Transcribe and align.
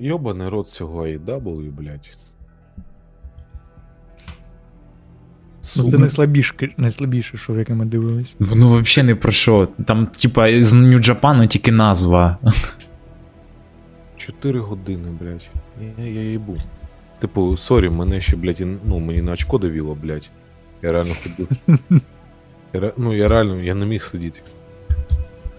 Йобаний 0.00 0.48
рот 0.48 0.68
цього 0.68 1.06
AEW, 1.06 1.70
блядь. 1.72 2.16
Ну, 5.76 5.90
це 5.90 5.98
найслабіше, 5.98 6.54
найслабіше 6.76 7.36
шоу, 7.36 7.58
яке 7.58 7.74
ми 7.74 7.84
дивились. 7.84 8.36
Воно 8.38 8.68
взагалі 8.78 9.06
не 9.06 9.14
про 9.14 9.32
що. 9.32 9.68
Там, 9.86 10.06
типа, 10.06 10.62
з 10.62 10.72
New 10.72 10.97
Japan 10.97 11.38
у 11.38 11.46
тільки 11.46 11.72
назва. 11.72 12.38
4 14.16 14.60
години, 14.60 15.08
блядь. 15.20 15.48
Я, 15.98 16.04
я 16.04 16.22
їбу. 16.22 16.56
Типу, 17.18 17.56
sorry, 17.56 17.88
мене 17.90 18.20
ще, 18.20 18.36
блядь, 18.36 18.60
і- 18.60 18.76
ну, 18.84 18.98
мені 18.98 19.22
на 19.22 19.32
очко 19.32 19.58
давіло, 19.58 19.94
блядь. 19.94 20.30
Я 20.82 20.92
реально 20.92 21.14
ходив. 21.22 21.48
Я, 22.72 22.80
ре- 22.80 22.92
ну, 22.96 23.14
я 23.14 23.28
реально, 23.28 23.60
я 23.62 23.74
не 23.74 23.86
міг 23.86 24.02
сидіти. 24.02 24.40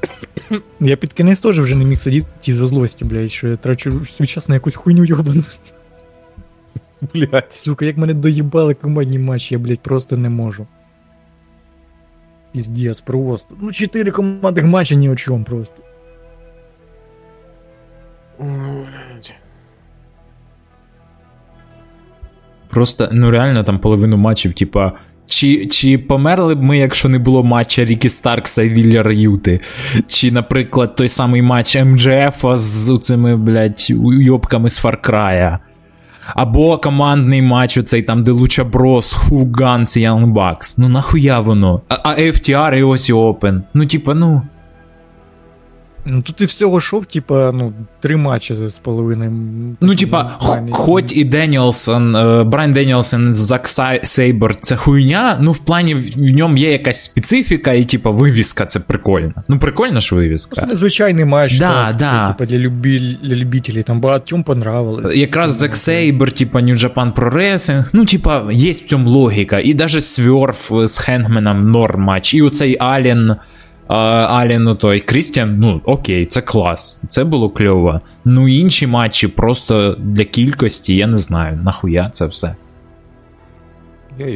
Я 0.80 0.98
під 0.98 1.14
кінець 1.14 1.42
теж 1.42 1.60
вже 1.60 1.76
не 1.76 1.86
міг 1.86 2.00
сидіти 2.00 2.28
із-за 2.46 2.68
злості, 2.68 3.06
блядь, 3.06 3.32
що 3.32 3.48
я 3.48 3.56
трачу 3.56 4.06
свій 4.06 4.28
час 4.28 4.50
на 4.50 4.56
якусь 4.56 4.76
хуйню 4.76 5.06
йобану. 5.06 5.44
Блядь. 7.14 7.54
Сука, 7.54 7.86
як 7.86 7.98
мене 7.98 8.14
доїбали 8.14 8.74
командні 8.74 9.20
матчі, 9.20 9.56
я, 9.56 9.60
блядь, 9.60 9.80
просто 9.80 10.18
не 10.18 10.30
можу. 10.30 10.68
Піздец, 12.52 13.02
просто. 13.02 13.56
Ну, 13.62 13.72
чотири 13.72 14.12
командних 14.12 14.66
матчі 14.66 14.96
ні 14.96 15.10
о 15.10 15.16
чому 15.16 15.44
просто. 15.44 15.84
Просто, 22.70 23.10
ну 23.12 23.32
реально, 23.32 23.64
там 23.64 23.80
половину 23.80 24.18
матчів, 24.18 24.54
типа. 24.54 24.92
Чи, 25.30 25.68
чи 25.68 25.98
померли 25.98 26.56
б 26.56 26.64
ми, 26.64 26.78
якщо 26.78 27.10
не 27.10 27.20
було 27.20 27.44
матча 27.44 27.86
Рікі 27.86 28.10
Старкса 28.10 28.62
і 28.64 28.70
Вілля 28.70 29.12
Юти? 29.12 29.60
Чи, 30.08 30.32
наприклад, 30.32 30.96
той 30.96 31.08
самий 31.08 31.42
матч 31.42 31.76
МДФ 31.76 32.46
з 32.54 33.00
цими, 33.02 33.38
блядь, 33.38 33.88
уйобками 34.00 34.70
з 34.70 34.84
Far 34.86 35.10
Cry? 35.10 35.58
Або 36.36 36.78
командний 36.78 37.42
матч, 37.42 37.78
оцей 37.78 38.02
там, 38.02 38.24
де 38.24 38.32
Луча 38.32 38.64
Брос, 38.64 39.14
Хуганс 39.14 39.98
і 39.98 40.02
Янг 40.02 40.28
Бакс. 40.28 40.78
Ну 40.78 40.90
нахуя 40.90 41.40
воно? 41.40 41.82
А 41.88 42.10
FTR 42.10 42.76
і 42.76 42.84
ось 42.84 43.10
Open. 43.10 43.62
Ну, 43.74 43.86
типа, 43.86 44.14
ну. 44.14 44.42
Ну 46.06 46.22
тут 46.22 46.42
і 46.42 46.46
всього 46.46 46.82
шов, 46.82 47.06
типа, 47.06 47.52
ну, 47.52 47.74
три 48.00 48.18
матчі 48.18 48.54
з 48.54 48.80
половиною. 48.80 49.32
Ну, 49.82 49.96
типа, 49.96 50.32
хоч 50.72 51.04
і 51.12 51.24
Деніелсон, 51.24 52.16
е, 52.16 52.44
Брайан 52.44 52.74
Деніелсон, 52.74 53.36
Зак 53.36 53.70
Сейбер 54.04 54.56
це 54.56 54.76
хуйня, 54.76 55.38
ну 55.42 55.52
в 55.52 55.58
плані 55.58 55.96
в 55.96 56.32
ньому 56.32 56.58
є 56.58 56.72
якась 56.72 57.04
специфіка, 57.04 57.74
і 57.74 57.84
типа 57.84 58.10
вивіска 58.12 58.66
це 58.66 58.80
прикольно. 58.80 59.34
Ну, 59.48 59.60
прикольна 59.60 60.00
ж 60.00 60.10
Це 60.10 60.16
вивіска. 60.16 60.66
незвичайний 60.66 61.26
матч, 61.26 61.58
Да, 61.58 61.86
так, 61.88 61.96
да. 61.96 62.22
Це, 62.24 62.34
типа, 62.34 62.46
для, 62.46 62.58
любі, 62.58 63.18
для 63.24 63.36
любителей, 63.36 63.84
там 63.84 64.02
багатьом 64.02 64.44
понравилось. 64.44 65.16
Якраз 65.16 65.52
Зак 65.52 65.76
Сейбер, 65.76 66.32
типа 66.32 66.60
New 66.60 66.76
Japan 66.76 67.14
Pro 67.14 67.34
Wrestling, 67.34 67.86
ну, 67.94 68.06
типа, 68.06 68.44
є 68.52 68.72
в 68.72 68.80
цьому 68.80 69.10
логіка. 69.10 69.60
І 69.60 69.74
даже 69.74 70.02
Сверф 70.02 70.72
з 70.86 70.98
Хенгменом 70.98 71.72
норм 71.72 72.02
матч. 72.02 72.34
І 72.34 72.42
оцей 72.42 72.78
Ален. 72.80 73.36
Е, 73.90 73.94
Ален, 73.94 74.64
ну 74.64 74.76
той 74.76 75.00
Крістіан, 75.00 75.60
ну 75.60 75.82
окей, 75.86 76.26
це 76.26 76.42
клас, 76.42 77.00
це 77.10 77.24
було 77.24 77.50
кльово. 77.50 78.02
Ну 78.26 78.48
інші 78.48 78.88
матчі 78.88 79.28
просто 79.28 79.96
для 80.00 80.24
кількості, 80.24 80.96
я 80.96 81.08
не 81.08 81.18
знаю, 81.18 81.60
нахуя 81.64 82.10
це 82.10 82.26
все. 82.26 82.56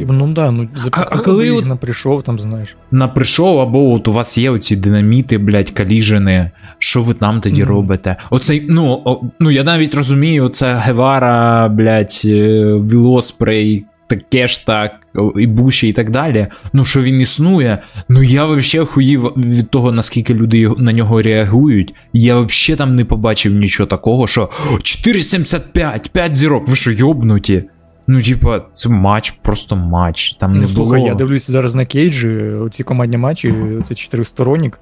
Ну 0.10 0.34
да, 0.34 0.52
ну 0.52 0.68
за 0.76 0.90
А- 0.92 1.08
а 1.12 1.18
коли 1.18 1.46
їх 1.48 1.58
от- 1.58 1.66
на 1.66 1.76
прийшов, 1.76 2.24
там 2.24 2.40
знаєш. 2.40 2.76
на 2.92 3.08
прийшов, 3.08 3.60
або 3.60 3.92
от 3.94 4.08
у 4.08 4.14
вас 4.14 4.38
є 4.38 4.50
оці 4.50 4.76
динаміти, 4.76 5.38
блядь, 5.38 5.70
каліжини. 5.70 6.52
Що 6.80 7.02
ви 7.02 7.14
там 7.14 7.42
тоді 7.42 7.62
Мгм. 7.62 7.70
робите? 7.70 8.16
Оцей, 8.30 8.66
ну, 8.70 9.02
о, 9.06 9.22
ну 9.40 9.52
я 9.52 9.64
навіть 9.64 9.96
розумію, 9.96 10.50
це 10.50 10.74
Гевара, 10.74 11.70
блядь, 11.70 12.22
е, 12.26 12.64
Вілоспрей, 12.92 13.86
таке 14.08 14.48
ж 14.48 14.66
так, 14.66 14.92
і 15.40 15.48
Буші 15.48 15.88
і 15.88 15.94
так 15.94 16.10
далі. 16.10 16.48
Ну, 16.74 16.86
що 16.86 17.02
він 17.02 17.22
існує. 17.22 17.78
Ну 18.10 18.24
я 18.24 18.46
взагалі 18.46 18.88
хуїв 18.88 19.24
від 19.38 19.70
того, 19.70 19.92
наскільки 19.92 20.34
люди 20.34 20.70
на 20.78 20.94
нього 20.94 21.22
реагують. 21.22 21.94
Я 22.14 22.40
взагалі 22.40 22.78
там 22.78 22.96
не 22.96 23.06
побачив 23.06 23.54
нічого 23.54 23.88
такого, 23.88 24.28
що 24.28 24.50
4,75, 24.78 26.10
5 26.10 26.36
зірок, 26.36 26.68
ви 26.68 26.76
що, 26.76 26.92
йобнуті? 26.92 27.64
Ну, 28.08 28.22
типа, 28.22 28.62
це 28.74 28.90
матч, 28.90 29.32
просто 29.32 29.76
матч. 29.76 30.32
Там 30.40 30.52
не 30.52 30.60
Ну, 30.62 30.68
слухай, 30.68 30.98
було. 31.00 31.08
я 31.10 31.16
дивлюся 31.16 31.52
зараз 31.52 31.76
на 31.76 31.86
кейджі, 31.86 32.30
оці 32.38 32.84
командні 32.84 33.18
матчі, 33.18 33.54
це 33.84 33.96
чотиристоронник 33.96 34.80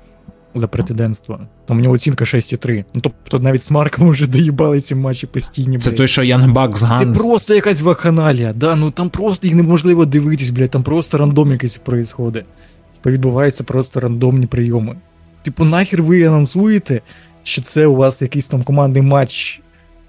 за 0.56 0.68
претендентство. 0.68 1.40
Там 1.68 1.78
у 1.78 1.82
нього 1.82 1.96
оцінка 1.96 2.26
6,3. 2.26 2.86
Ну 2.94 3.02
тобто 3.02 3.40
навіть 3.40 3.62
з 3.62 3.72
Марком 3.72 4.10
вже 4.10 4.28
доїбали 4.28 4.82
ці 4.82 4.96
матчі 4.96 5.28
постійні. 5.28 5.80
Це 5.80 5.90
блядь. 5.90 5.98
той, 5.98 6.08
що 6.08 6.22
Young 6.22 6.54
Bucks 6.54 7.00
Це 7.00 7.20
просто 7.20 7.56
якась 7.56 7.82
вакханалія, 7.82 8.54
да, 8.54 8.76
ну 8.76 8.92
там 8.92 9.10
просто 9.10 9.48
їх 9.48 9.56
неможливо 9.56 10.06
дивитись, 10.06 10.50
блядь, 10.50 10.70
там 10.70 10.84
просто 10.84 11.18
рандом 11.18 11.52
якийсь 11.52 11.78
происходить. 11.78 12.46
Типа 12.94 13.12
відбуваються 13.12 13.64
просто 13.64 14.00
рандомні 14.00 14.46
прийоми. 14.46 14.96
Типу, 15.44 15.66
нахер 15.66 16.04
ви 16.04 16.24
анонсуєте, 16.24 17.02
що 17.44 17.62
це 17.62 17.88
у 17.88 17.96
вас 17.96 18.22
якийсь 18.22 18.48
там 18.48 18.64
командний 18.64 19.02
матч, 19.02 19.62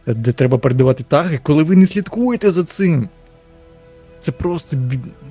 де 0.06 0.32
треба 0.32 0.58
передавати 0.58 1.04
таги, 1.04 1.40
коли 1.42 1.62
ви 1.62 1.76
не 1.76 1.86
слідкуєте 1.86 2.50
за 2.50 2.64
цим. 2.64 3.08
Це 4.22 4.32
просто. 4.32 4.76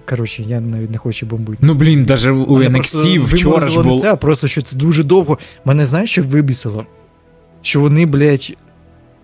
Коротше, 0.09 0.43
я 0.43 0.61
навіть 0.61 0.91
не 0.91 0.97
хочу 0.97 1.25
бомбити. 1.25 1.57
Ну 1.61 1.73
блін, 1.73 2.05
даже 2.05 2.31
у 2.31 2.59
NXT 2.59 3.25
вчора 3.25 3.69
ж 3.69 3.81
було. 3.81 4.01
це, 4.01 4.15
просто 4.15 4.47
що 4.47 4.61
це 4.61 4.75
дуже 4.75 5.03
довго. 5.03 5.37
Мене 5.65 5.85
знаєш, 5.85 6.09
що 6.11 6.23
вибісило? 6.23 6.85
Що 7.61 7.79
вони, 7.79 8.05
блядь, 8.05 8.53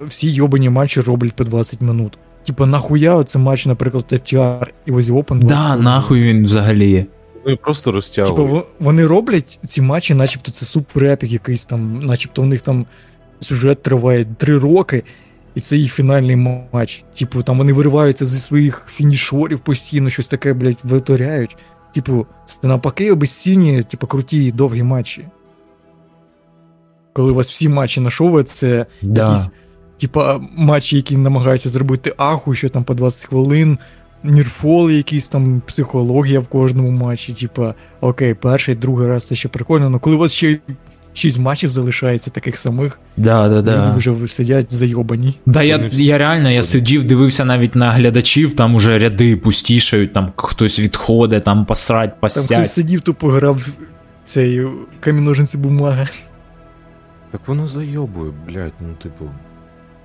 всі 0.01 0.31
йобані 0.31 0.69
матчі 0.69 1.01
роблять 1.01 1.33
по 1.33 1.43
20 1.43 1.81
минут. 1.81 2.17
Типа, 2.45 2.65
нахуя 2.65 3.15
оце 3.15 3.39
матч, 3.39 3.65
наприклад, 3.65 4.05
FTR 4.11 4.67
і 4.85 4.91
Озі 4.91 5.11
Open 5.11 5.43
Да, 5.43 5.75
нахуй 5.77 6.21
він 6.21 6.45
взагалі. 6.45 7.05
Ну 7.45 7.53
і 7.53 7.55
просто 7.55 7.83
Типа, 7.83 7.95
розтягують. 7.95 8.51
во- 8.51 8.65
вони 8.79 9.07
роблять 9.07 9.59
ці 9.67 9.81
матчі, 9.81 10.13
начебто 10.13 10.51
це 10.51 10.65
супер-епік 10.79 11.25
якийсь 11.25 11.65
там, 11.65 11.99
начебто 12.03 12.41
у 12.41 12.45
них 12.45 12.61
там 12.61 12.85
сюжет 13.39 13.83
триває 13.83 14.25
3 14.37 14.57
роки, 14.57 15.03
і 15.57 15.59
це 15.59 15.77
їх 15.77 15.93
фінальний 15.93 16.35
матч. 16.73 17.03
Типу, 17.19 17.43
там 17.43 17.57
вони 17.57 17.73
вириваються 17.73 18.25
зі 18.25 18.37
своїх 18.37 18.83
фінішорів 18.87 19.59
постійно, 19.59 20.09
щось 20.09 20.27
таке, 20.27 20.53
блядь, 20.53 20.77
витворяють. 20.83 21.57
Типу, 21.93 22.25
це 22.45 22.67
навпаки 22.67 23.11
обезцінює, 23.11 23.83
типу, 23.83 24.07
круті 24.07 24.51
довгі 24.51 24.83
матчі. 24.83 25.27
Коли 27.13 27.31
у 27.31 27.35
вас 27.35 27.49
всі 27.49 27.69
матчі 27.69 28.01
на 28.01 28.09
шоу, 28.09 28.43
це 28.43 28.85
Да. 29.01 29.29
якісь, 29.31 29.49
типа, 29.99 30.39
матчі, 30.57 30.95
які 30.95 31.17
намагаються 31.17 31.69
зробити 31.69 32.13
аху, 32.17 32.53
що 32.55 32.69
там 32.69 32.83
по 32.83 32.93
20 32.93 33.25
хвилин, 33.25 33.77
нірфоли, 34.23 34.95
якісь 34.95 35.27
там 35.27 35.61
психологія 35.67 36.39
в 36.39 36.47
кожному 36.47 36.91
матчі. 36.91 37.33
Типа, 37.33 37.73
окей, 38.01 38.33
перший, 38.33 38.75
другий 38.75 39.07
раз 39.07 39.27
це 39.27 39.35
ще 39.35 39.49
прикольно, 39.49 39.85
але 39.85 39.99
коли 39.99 40.15
у 40.15 40.19
вас 40.19 40.33
ще 40.33 40.59
6 41.17 41.39
матчів 41.39 41.69
залишається 41.69 42.31
таких 42.31 42.57
самих, 42.57 42.99
Да, 43.17 43.49
да, 43.49 43.57
люди 43.57 43.71
да. 43.71 43.95
вже 43.95 44.27
сидять 44.27 44.73
зайобані. 44.73 45.33
Да, 45.45 45.63
я, 45.63 45.77
Вони 45.77 45.89
я 45.93 46.17
реально 46.17 46.49
я 46.51 46.63
сидів, 46.63 47.03
дивився 47.03 47.45
навіть 47.45 47.75
на 47.75 47.91
глядачів, 47.91 48.55
там 48.55 48.75
уже 48.75 48.99
ряди 48.99 49.35
пустішають, 49.35 50.13
там 50.13 50.31
хтось 50.35 50.79
відходить, 50.79 51.43
там 51.43 51.65
посрать, 51.65 52.09
Там 52.11 52.19
посять. 52.19 52.57
хтось 52.57 52.71
сидів, 52.73 53.01
тупо 53.01 53.27
грав 53.29 53.67
цей 54.23 54.61
каміножинці 54.99 55.57
бумага. 55.57 56.07
Так 57.31 57.41
воно 57.47 57.67
зайобує, 57.67 58.31
блядь, 58.47 58.73
ну 58.81 58.93
типу. 59.03 59.25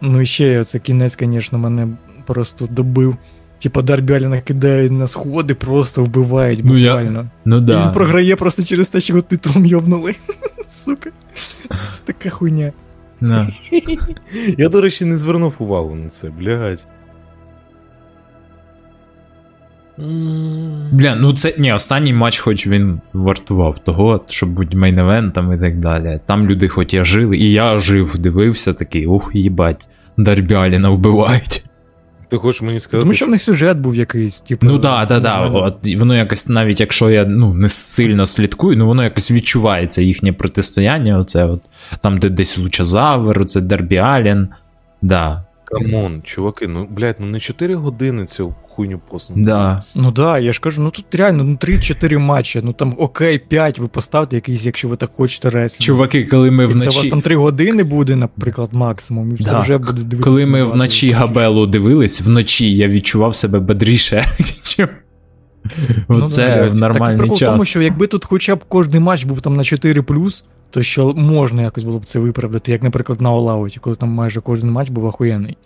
Ну 0.01 0.21
і 0.21 0.27
ще 0.27 0.65
це 0.65 0.79
кінець, 0.79 1.17
звісно, 1.21 1.59
мене 1.59 1.89
просто 2.27 2.67
добив. 2.71 3.17
Типа 3.59 3.83
Дарбі 3.83 4.13
Аліна 4.13 4.41
кидає 4.41 4.91
на 4.91 5.07
сходи, 5.07 5.55
просто 5.55 6.05
вбивають 6.05 6.61
Ну, 6.65 6.79
я- 6.79 6.91
буквально. 6.97 7.27
Ну 7.45 7.59
І 7.59 7.61
да. 7.61 7.85
він 7.85 7.93
програє 7.93 8.37
просто 8.37 8.63
через 8.63 8.89
те, 8.89 9.01
що 9.01 9.13
його 9.13 9.23
титулом 9.23 9.67
йобнули. 9.67 10.15
Сука. 10.73 11.11
Це 11.89 12.05
така 12.05 12.31
хуйня. 12.31 12.73
Да. 13.21 13.49
Я, 14.59 14.69
до 14.69 14.81
речі, 14.81 15.05
не 15.05 15.19
звернув 15.19 15.55
увагу 15.59 15.95
на 15.95 16.09
це, 16.09 16.31
блядь. 16.31 16.87
Бля, 20.93 21.17
ну 21.17 21.37
це 21.37 21.55
ні, 21.59 21.73
останній 21.73 22.13
матч, 22.13 22.39
хоч 22.39 22.67
він 22.67 23.01
вартував 23.13 23.79
того, 23.85 24.25
щоб 24.29 24.51
бути 24.51 24.77
main 24.77 25.06
event 25.06 25.42
ом 25.42 25.57
і 25.57 25.61
так 25.61 25.79
далі. 25.79 26.21
Там 26.27 26.47
люди 26.47 26.69
хоч 26.69 26.95
і 26.95 27.05
жили, 27.05 27.37
і 27.37 27.53
я 27.53 27.79
жив, 27.79 28.19
дивився 28.19 28.73
такий, 28.73 29.07
ух, 29.07 29.31
їбать, 29.35 29.89
Дарбі 30.17 30.55
Алліна 30.55 30.91
вбивають. 30.91 31.65
Ти 32.33 32.39
хочеш 32.39 32.63
мені 32.63 32.81
сказати, 32.81 33.03
Тому 33.03 33.15
що 33.15 33.27
в 33.27 33.31
них 33.31 33.43
сюжет 33.43 33.79
був 33.79 33.95
якийсь, 33.95 34.41
типу. 34.41 34.67
Ну 34.67 34.79
да, 34.79 35.05
да, 35.05 35.21
да. 35.21 35.41
От, 35.41 35.99
воно 35.99 36.17
якось, 36.17 36.49
навіть 36.49 36.81
якщо 36.81 37.11
я 37.11 37.25
ну, 37.25 37.55
не 37.55 37.69
сильно 37.69 38.27
слідкую, 38.27 38.77
ну 38.77 38.87
воно 38.87 39.05
якось 39.05 39.31
відчувається 39.31 40.03
їхнє 40.03 40.33
протистояння. 40.33 41.19
Оце 41.19 41.45
от, 41.45 41.61
там, 42.01 42.19
де 42.19 42.29
десь 42.29 42.59
Лучазавр, 42.59 43.41
оце 43.41 43.61
Дарбі 43.61 43.97
Аллін. 43.97 44.49
Да. 45.03 45.45
Come 45.73 46.01
on, 46.01 46.23
чуваки, 46.23 46.67
ну, 46.67 46.87
блядь, 46.91 47.17
ну 47.21 47.27
не 47.27 47.41
4 47.41 47.75
години 47.75 48.27
цю 48.27 48.55
хуйню 48.63 49.01
просто. 49.11 49.35
Да. 49.37 49.83
Ну 49.95 50.11
да, 50.13 50.39
я 50.39 50.53
ж 50.53 50.61
кажу, 50.61 50.83
ну 50.83 50.91
тут 50.91 51.15
реально 51.15 51.45
ну 51.45 51.55
3-4 51.57 52.19
матчі, 52.19 52.61
ну 52.65 52.73
там 52.73 52.95
окей, 52.99 53.39
5 53.39 53.79
ви 53.79 53.89
поставте 53.89 54.37
якийсь, 54.37 54.67
якщо 54.67 54.89
ви 54.89 54.97
так 54.97 55.11
хочете 55.15 55.51
реслінг. 55.51 55.87
Чуваки, 55.87 56.25
коли 56.25 56.51
ми 56.51 56.65
І 56.65 56.69
це 56.69 56.75
у 56.75 56.93
вас 56.93 57.09
там 57.09 57.21
3 57.21 57.37
години 57.37 57.83
буде, 57.83 58.17
наприклад, 58.17 58.69
максимум, 58.73 59.31
і 59.31 59.35
все 59.35 59.51
Да. 59.51 59.59
вже 59.59 59.79
буде 59.79 59.93
дивитися. 60.03 60.23
Коли 60.25 60.47
ми 60.47 60.65
вночі. 60.65 61.11
Габелу 61.11 61.67
дивились, 61.67 62.21
вночі 62.21 62.77
я 62.77 62.89
відчував 62.89 63.37
себе 63.37 63.61
бодріше, 63.61 64.25
чим 64.63 64.89
Ну, 66.09 66.25
Оце 66.25 66.57
да. 66.57 66.71
в 66.71 66.75
нормальний 66.75 67.19
так, 67.19 67.19
прикол 67.19 67.37
в 67.37 67.41
тому, 67.41 67.65
що 67.65 67.83
якби 67.83 68.07
тут 68.07 68.25
хоча 68.25 68.57
б 68.57 68.65
кожний 68.69 69.01
матч 69.01 69.25
був 69.25 69.41
там 69.41 69.57
на 69.57 69.65
4 69.65 70.03
то 70.73 70.83
що 70.83 71.15
можна 71.15 71.63
якось 71.63 71.85
було 71.85 71.99
б 71.99 72.05
це 72.05 72.19
виправдати, 72.19 72.73
як, 72.73 72.83
наприклад, 72.83 73.21
на 73.21 73.33
All 73.33 73.51
Out 73.51 73.69
і, 73.69 73.81
коли 73.81 73.97
там 73.97 74.09
майже 74.09 74.41
кожен 74.41 74.71
матч 74.71 74.91
був 74.91 75.05
охуєнний. 75.05 75.57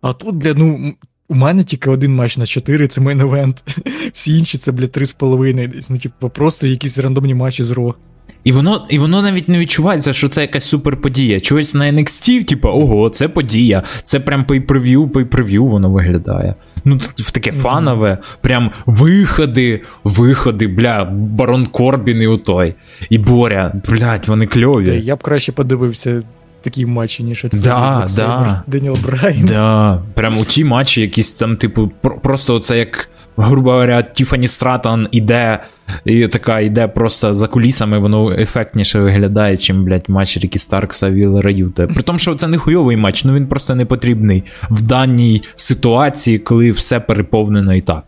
А 0.00 0.12
тут, 0.12 0.34
бля, 0.34 0.54
ну. 0.56 0.94
У 1.28 1.34
мене 1.34 1.64
тільки 1.64 1.90
один 1.90 2.14
матч 2.14 2.36
на 2.36 2.46
4, 2.46 2.88
це 2.88 3.00
main 3.00 3.20
event. 3.20 3.64
Всі 4.14 4.38
інші 4.38 4.58
це, 4.58 4.72
бля, 4.72 4.84
3,5 4.84 5.68
десь. 5.68 5.90
Ну, 5.90 5.98
типу, 5.98 6.28
просто 6.28 6.66
якісь 6.66 6.98
рандомні 6.98 7.34
матчі 7.34 7.64
з 7.64 7.70
Raw. 7.70 7.94
І 8.44 8.52
воно, 8.52 8.86
і 8.90 8.98
воно 8.98 9.22
навіть 9.22 9.48
не 9.48 9.58
відчувається, 9.58 10.12
що 10.12 10.28
це 10.28 10.40
якась 10.40 10.64
суперподія. 10.64 11.40
Чогось 11.40 11.74
на 11.74 11.84
NXT, 11.84 12.44
типу, 12.44 12.68
ого, 12.68 13.10
це 13.10 13.28
подія. 13.28 13.82
Це 14.02 14.20
прям 14.20 14.44
pay-per-view, 14.44 15.08
pay-per-view 15.10 15.68
воно 15.68 15.90
виглядає. 15.90 16.54
Ну, 16.84 17.00
в 17.16 17.30
таке 17.30 17.52
фанове, 17.52 18.18
прям 18.40 18.70
виходи, 18.86 19.82
виходи, 20.04 20.66
бля, 20.66 21.04
Барон 21.12 21.66
Корбін 21.66 22.22
і 22.22 22.26
отой. 22.26 22.74
І 23.10 23.18
Боря, 23.18 23.72
блядь, 23.88 24.28
вони 24.28 24.46
кльові. 24.46 25.00
Я 25.04 25.16
б 25.16 25.22
краще 25.22 25.52
подивився 25.52 26.22
такі 26.62 26.86
матчі, 26.86 27.22
ніж 27.22 27.46
це. 27.50 27.58
Да, 27.64 28.06
да. 28.16 28.62
Деніел 28.66 28.96
Брайан. 29.04 29.46
Да, 29.46 30.02
прям 30.14 30.38
у 30.38 30.44
ті 30.44 30.64
матчі, 30.64 31.00
якісь 31.00 31.32
там, 31.32 31.56
типу, 31.56 31.90
про- 32.00 32.18
просто 32.18 32.54
оце 32.54 32.78
як, 32.78 33.08
грубо 33.36 33.70
говоря, 33.72 34.02
Тіфані 34.02 34.48
Стратон 34.48 35.08
іде, 35.10 35.58
і 36.04 36.28
така 36.28 36.60
іде 36.60 36.88
просто 36.88 37.34
за 37.34 37.48
кулісами, 37.48 37.98
воно 37.98 38.32
ефектніше 38.32 39.00
виглядає, 39.00 39.56
чим, 39.56 39.84
блядь, 39.84 40.08
матч 40.08 40.36
Рікі 40.36 40.58
Старкса 40.58 41.10
Вілера 41.10 41.50
Юте. 41.50 41.86
При 41.86 42.02
тому, 42.02 42.18
що 42.18 42.34
це 42.34 42.48
не 42.48 42.58
хуйовий 42.58 42.96
матч, 42.96 43.24
ну 43.24 43.34
він 43.34 43.46
просто 43.46 43.74
не 43.74 43.84
потрібний 43.84 44.44
в 44.70 44.82
даній 44.82 45.42
ситуації, 45.56 46.38
коли 46.38 46.70
все 46.70 47.00
переповнено 47.00 47.74
і 47.74 47.80
так. 47.80 48.04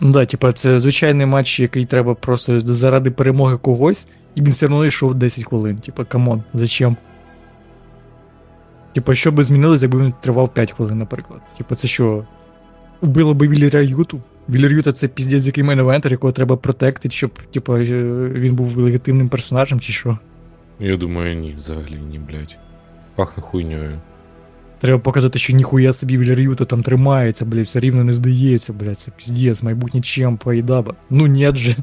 Ну 0.00 0.12
да, 0.12 0.26
типа, 0.26 0.52
це 0.52 0.80
звичайний 0.80 1.26
матч, 1.26 1.60
який 1.60 1.84
треба 1.84 2.14
просто 2.14 2.60
заради 2.60 3.10
перемоги 3.10 3.56
когось, 3.56 4.08
і 4.34 4.42
він 4.42 4.50
все 4.50 4.66
одно 4.66 4.86
йшов 4.86 5.14
10 5.14 5.44
хвилин. 5.44 5.76
Типа, 5.76 6.04
come 6.04 6.26
on, 6.26 6.42
зачем? 6.54 6.96
Типа, 8.94 9.14
що 9.14 9.32
би 9.32 9.44
змінилось, 9.44 9.82
якби 9.82 9.98
він 9.98 10.14
тривав 10.20 10.48
5 10.54 10.72
хвилин, 10.72 10.98
наприклад. 10.98 11.40
Типа, 11.58 11.74
це 11.74 11.88
що? 11.88 12.24
Вбило 13.02 13.34
би 13.34 13.48
Вілера 13.48 13.80
Юту? 13.80 14.20
Вілер 14.48 14.72
Юта 14.72 14.92
це 14.92 15.08
піздець, 15.08 15.46
який 15.46 15.64
main 15.64 15.82
eventer, 15.82 16.12
якого 16.12 16.32
треба 16.32 16.56
protect 16.56 16.93
ити, 16.93 17.14
щоб, 17.14 17.30
типа, 17.54 17.78
е, 17.80 17.84
він 18.34 18.54
був 18.54 18.76
легітимним 18.76 19.28
персонажем, 19.28 19.80
чи 19.80 19.92
що? 19.92 20.18
Я 20.80 20.96
думаю, 20.96 21.34
ні, 21.36 21.54
взагалі 21.58 21.98
ні, 22.10 22.18
блядь. 22.18 22.56
Пахне 23.14 23.42
хуйньою. 23.42 23.90
Треба 24.80 24.98
показати, 24.98 25.38
що 25.38 25.52
ніхуя 25.52 25.92
собі 25.92 26.18
Віллер 26.18 26.40
Юта 26.40 26.64
там 26.64 26.82
тримається, 26.82 27.44
блядь, 27.44 27.64
все 27.64 27.80
рівно 27.80 28.04
не 28.04 28.12
здається, 28.12 28.72
блядь, 28.72 28.98
це 29.00 29.10
піздець, 29.16 29.62
майбутній 29.62 30.00
чемп, 30.00 30.48
Айдаба. 30.48 30.94
Ну, 31.10 31.26
нет 31.26 31.56
же. 31.56 31.76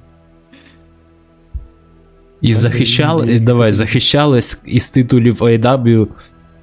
І 2.41 2.53
захищали, 2.53 3.31
і- 3.33 3.35
і- 3.35 3.39
давай, 3.39 3.71
захищались 3.71 4.61
із 4.65 4.89
титулів 4.89 5.37
AEW 5.41 6.07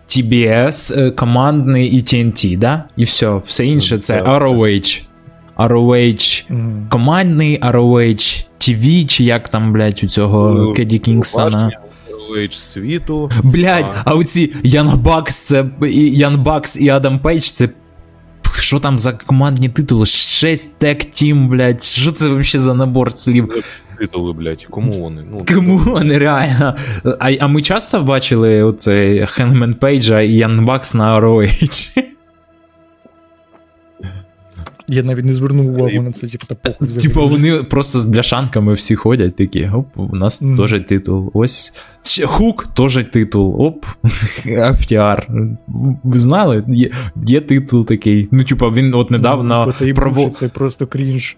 TBS, 0.08 1.00
е, 1.00 1.10
командний 1.10 1.88
і 1.90 1.98
TNT, 2.00 2.58
да? 2.58 2.84
І 2.96 3.04
все. 3.04 3.40
Все 3.46 3.66
інше 3.66 3.98
це. 3.98 4.22
ROH. 4.22 5.02
ROH 5.56 6.42
командний, 6.88 7.60
ROH 7.60 8.46
TV, 8.60 9.06
чи 9.06 9.24
як 9.24 9.48
там, 9.48 9.72
блядь, 9.72 10.00
у 10.04 10.06
цього 10.06 10.50
Ну, 10.50 10.72
Кеді 10.72 10.98
Кінгсона. 10.98 11.70
Лейдж 12.30 12.52
світу. 12.54 13.30
Блядь, 13.42 13.86
А. 13.94 14.02
а 14.04 14.14
оці 14.14 14.52
Ян 14.62 14.98
Бакс, 14.98 15.36
це 15.36 15.64
і 15.82 16.10
Ян 16.10 16.42
Бакс 16.42 16.76
і 16.76 16.88
Адам 16.88 17.18
Пейдж, 17.18 17.42
це. 17.42 17.68
Що 18.60 18.80
там 18.80 18.98
за 18.98 19.12
командні 19.12 19.68
титули? 19.68 20.06
6 20.06 20.78
тек 20.78 21.04
тім, 21.04 21.48
блядь. 21.48 21.84
Що 21.84 22.12
це 22.12 22.24
взагалі 22.24 22.64
за 22.64 22.74
набор 22.74 23.12
слів? 23.18 23.64
Титули, 23.98 24.32
блядь. 24.32 24.66
Кому 24.70 24.92
вони? 24.92 25.24
Ну, 25.30 25.44
Кому 25.54 25.78
вони 25.78 26.18
реально? 26.18 26.76
А, 27.18 27.32
а 27.40 27.48
ми 27.48 27.62
часто 27.62 28.02
бачили 28.02 28.62
оцей 28.62 29.26
Хенгмен 29.26 29.74
Пейджа 29.74 30.20
і 30.20 30.32
Ян 30.32 30.64
Бакс 30.64 30.94
на 30.94 31.20
ROH? 31.20 31.98
Я 34.88 35.02
навіть 35.02 35.24
не 35.24 35.32
звернув 35.32 35.66
увагу 35.66 36.02
на 36.02 36.12
це, 36.12 36.26
типу, 36.26 36.46
та 36.46 36.54
похуй 36.54 36.88
взагалі. 36.88 37.08
Типа 37.08 37.24
вони 37.26 37.62
просто 37.62 38.00
з 38.00 38.04
бляшанками 38.06 38.74
всі 38.74 38.94
ходять 38.96 39.36
такі, 39.36 39.70
оп, 39.74 39.86
у 39.96 40.16
нас 40.16 40.42
Мгм. 40.42 40.56
теж 40.58 40.80
титул. 40.88 41.30
Ось 41.34 41.72
хук, 42.24 42.68
теж 42.76 43.04
титул. 43.12 43.56
Оп, 43.66 43.86
FTR. 44.46 45.22
Ви 46.02 46.18
знали? 46.18 46.64
Є, 46.68 46.90
є 47.26 47.40
титул 47.40 47.86
такий. 47.86 48.28
Ну, 48.30 48.44
типа, 48.44 48.68
він 48.68 48.94
от 48.94 49.10
недавно 49.10 49.64
Кота 49.64 49.84
і 49.84 50.30
це 50.30 50.48
просто 50.48 50.86
крінж. 50.86 51.36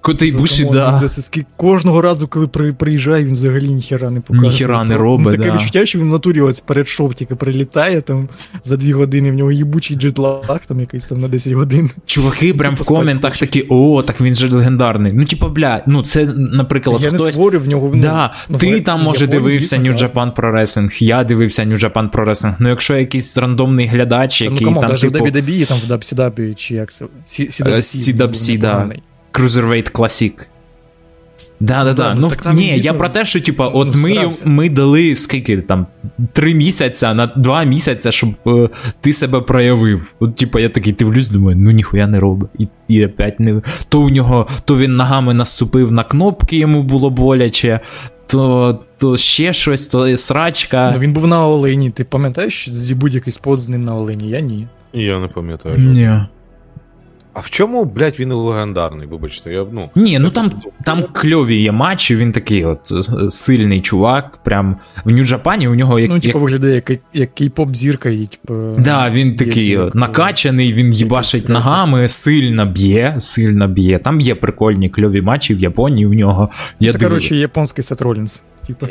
Кота 0.00 0.32
Ібуші, 0.32 0.62
come 0.64 0.70
on, 0.70 0.74
да. 0.78 0.98
він 1.02 1.46
Кожного 1.56 2.02
разу, 2.02 2.28
коли 2.28 2.48
при- 2.48 2.72
приїжджає, 2.72 3.24
він 3.24 3.32
взагалі 3.34 3.68
ніхера 3.68 4.10
не 4.10 4.20
показує. 4.20 4.50
Ніхера 4.50 4.84
не 4.84 4.94
Ну, 4.94 5.00
робить, 5.00 5.36
Таке 5.36 5.50
да. 5.50 5.56
відчуття, 5.56 5.86
що 5.86 5.98
він 5.98 6.08
в 6.08 6.12
натурі 6.12 6.40
ось 6.40 6.60
перед 6.60 6.88
шоу 6.88 7.12
тільки 7.14 7.34
прилітає 7.34 8.00
там 8.00 8.28
за 8.64 8.76
дві 8.76 8.92
години, 8.92 9.30
в 9.30 9.34
нього 9.34 9.52
їбучий 9.52 9.96
джетлаг 9.96 10.60
там 10.68 10.80
якийсь 10.80 11.04
там 11.04 11.20
на 11.20 11.28
10 11.28 11.52
годин. 11.52 11.90
Чуваки 12.06 12.54
прям 12.54 12.74
в 12.74 12.84
коментах 12.84 13.36
такі, 13.36 13.66
о, 13.68 14.02
так 14.02 14.20
він 14.20 14.34
же 14.34 14.48
легендарний. 14.48 15.12
Ну, 15.12 15.24
типа, 15.24 15.48
бля, 15.48 15.82
ну 15.86 16.02
це, 16.02 16.26
наприклад, 16.36 17.02
я 17.02 17.10
не 17.12 17.18
хтось. 17.18 17.36
в 17.36 17.68
нього. 17.68 17.90
ну, 17.94 18.02
Да, 18.02 18.32
ну, 18.48 18.58
ти 18.58 18.80
в- 18.80 18.84
там 18.84 19.02
може 19.02 19.26
дивився 19.26 19.76
New. 19.76 19.98
Japan 19.98 20.34
Pro 20.34 20.54
Wrestling, 20.54 21.02
я 21.02 21.24
дивився 21.24 21.62
New 21.64 21.78
Japan 21.78 22.10
Pro 22.10 22.28
Wrestling. 22.28 22.54
Ну 22.58 22.68
якщо 22.68 22.96
якийсь 22.96 23.36
рандомний 23.36 23.86
глядач, 23.86 24.40
Ну, 24.40 24.50
який 24.50 24.64
кому, 24.64 24.80
там 24.80 24.88
навіть 24.88 25.04
в 25.04 25.10
типу 25.10 25.24
WWE, 25.24 25.66
там 25.66 25.78
в 25.88 25.90
WCW, 25.92 26.54
чи 26.54 26.74
як 26.74 26.92
це? 26.92 27.04
Сі- 27.26 27.48
CWC, 27.48 28.14
CWC, 28.14 28.58
да. 28.58 28.90
Cruiserweight 29.32 29.92
Classic. 29.92 30.32
Да, 31.60 31.84
да, 31.84 31.92
да. 31.92 32.02
да, 32.02 32.14
ну, 32.14 32.20
Ну, 32.20 32.28
так 32.28 32.42
там 32.42 32.56
ні, 32.56 32.62
дійсно- 32.62 32.84
я 32.84 32.94
про 32.94 33.08
те, 33.08 33.24
що, 33.26 33.40
типа, 33.40 33.64
ну, 33.74 33.78
от 33.80 33.96
ми, 33.96 34.12
старався. 34.12 34.42
ми 34.44 34.68
дали 34.68 35.16
скільки 35.16 35.58
там 35.58 35.86
три 36.32 36.54
місяця 36.54 37.14
на 37.14 37.26
два 37.26 37.64
місяця, 37.64 38.12
щоб 38.12 38.30
е, 38.46 38.68
ти 39.00 39.12
себе 39.12 39.40
проявив. 39.40 40.02
От, 40.20 40.36
типа, 40.36 40.60
я 40.60 40.68
такий 40.68 40.92
дивлюсь, 40.92 41.28
думаю, 41.28 41.56
ну 41.60 41.70
ніхуя 41.70 42.06
не 42.06 42.20
робить. 42.20 42.50
І, 42.58 42.68
і 42.88 43.06
опять 43.06 43.40
не. 43.40 43.62
То 43.88 44.00
у 44.00 44.10
нього, 44.10 44.46
то 44.64 44.78
він 44.78 44.96
ногами 44.96 45.34
наступив 45.34 45.92
на 45.92 46.04
кнопки, 46.04 46.56
йому 46.56 46.82
було 46.82 47.10
боляче, 47.10 47.80
то, 48.26 48.78
то 48.98 49.16
ще 49.16 49.52
щось, 49.52 49.86
то 49.86 50.16
срачка. 50.16 50.90
Ну, 50.94 50.98
він 50.98 51.12
був 51.12 51.26
на 51.26 51.46
Олені. 51.46 51.90
Ти 51.90 52.04
пам'ятаєш, 52.04 52.54
що 52.54 52.70
зі 52.72 52.94
будь-який 52.94 53.32
спот 53.32 53.60
з 53.60 53.68
ним 53.68 53.84
на 53.84 53.94
Олені? 53.96 54.28
Я 54.28 54.40
ні. 54.40 54.66
Я 54.92 55.18
не 55.18 55.28
пам'ятаю. 55.28 55.78
Ні. 55.78 56.10
А 57.34 57.40
в 57.40 57.50
чому, 57.50 57.84
блядь, 57.84 58.18
він 58.18 58.32
легендарний, 58.32 59.06
вибачте, 59.06 59.52
я, 59.52 59.66
ну. 59.72 59.90
Ні, 59.94 60.18
ну 60.18 60.30
там, 60.30 60.50
просто 60.50 60.70
там 60.84 61.04
кльові 61.12 61.56
є 61.56 61.72
матчі, 61.72 62.16
він 62.16 62.32
такий 62.32 62.64
от 62.64 62.92
сильний 63.30 63.80
чувак. 63.80 64.38
Прям 64.44 64.76
в 65.04 65.10
Нью-Джапані 65.10 65.68
у 65.68 65.74
нього 65.74 65.98
як, 65.98 66.08
Ну, 66.08 66.14
як 66.14 66.22
типу, 66.22 66.40
виглядає 66.40 66.74
як, 66.74 66.90
як 67.12 67.30
кей-поп 67.34 67.74
зірка, 67.74 68.08
і 68.08 68.26
типу. 68.26 68.54
Да, 68.78 69.10
він 69.10 69.36
такий 69.36 69.66
як, 69.66 69.94
накачаний, 69.94 70.72
він 70.72 70.92
їбашить 70.92 71.48
ногами, 71.48 72.08
сильно 72.08 72.66
б'є, 72.66 73.16
сильно 73.18 73.68
б'є. 73.68 73.98
Там 73.98 74.20
є 74.20 74.34
прикольні 74.34 74.90
кльові 74.90 75.22
матчі 75.22 75.54
в 75.54 75.58
Японії 75.58 76.06
у 76.06 76.14
нього. 76.14 76.50
Я 76.80 76.92
Це, 76.92 76.98
коротше, 76.98 77.36
японський 77.36 77.84
Сет 77.84 78.02
Ролінс. 78.02 78.42
Типу. 78.66 78.86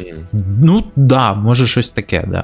Ну, 0.61 0.83
да, 0.95 1.33
може 1.33 1.67
щось 1.67 1.89
таке, 1.89 2.25
да. 2.27 2.43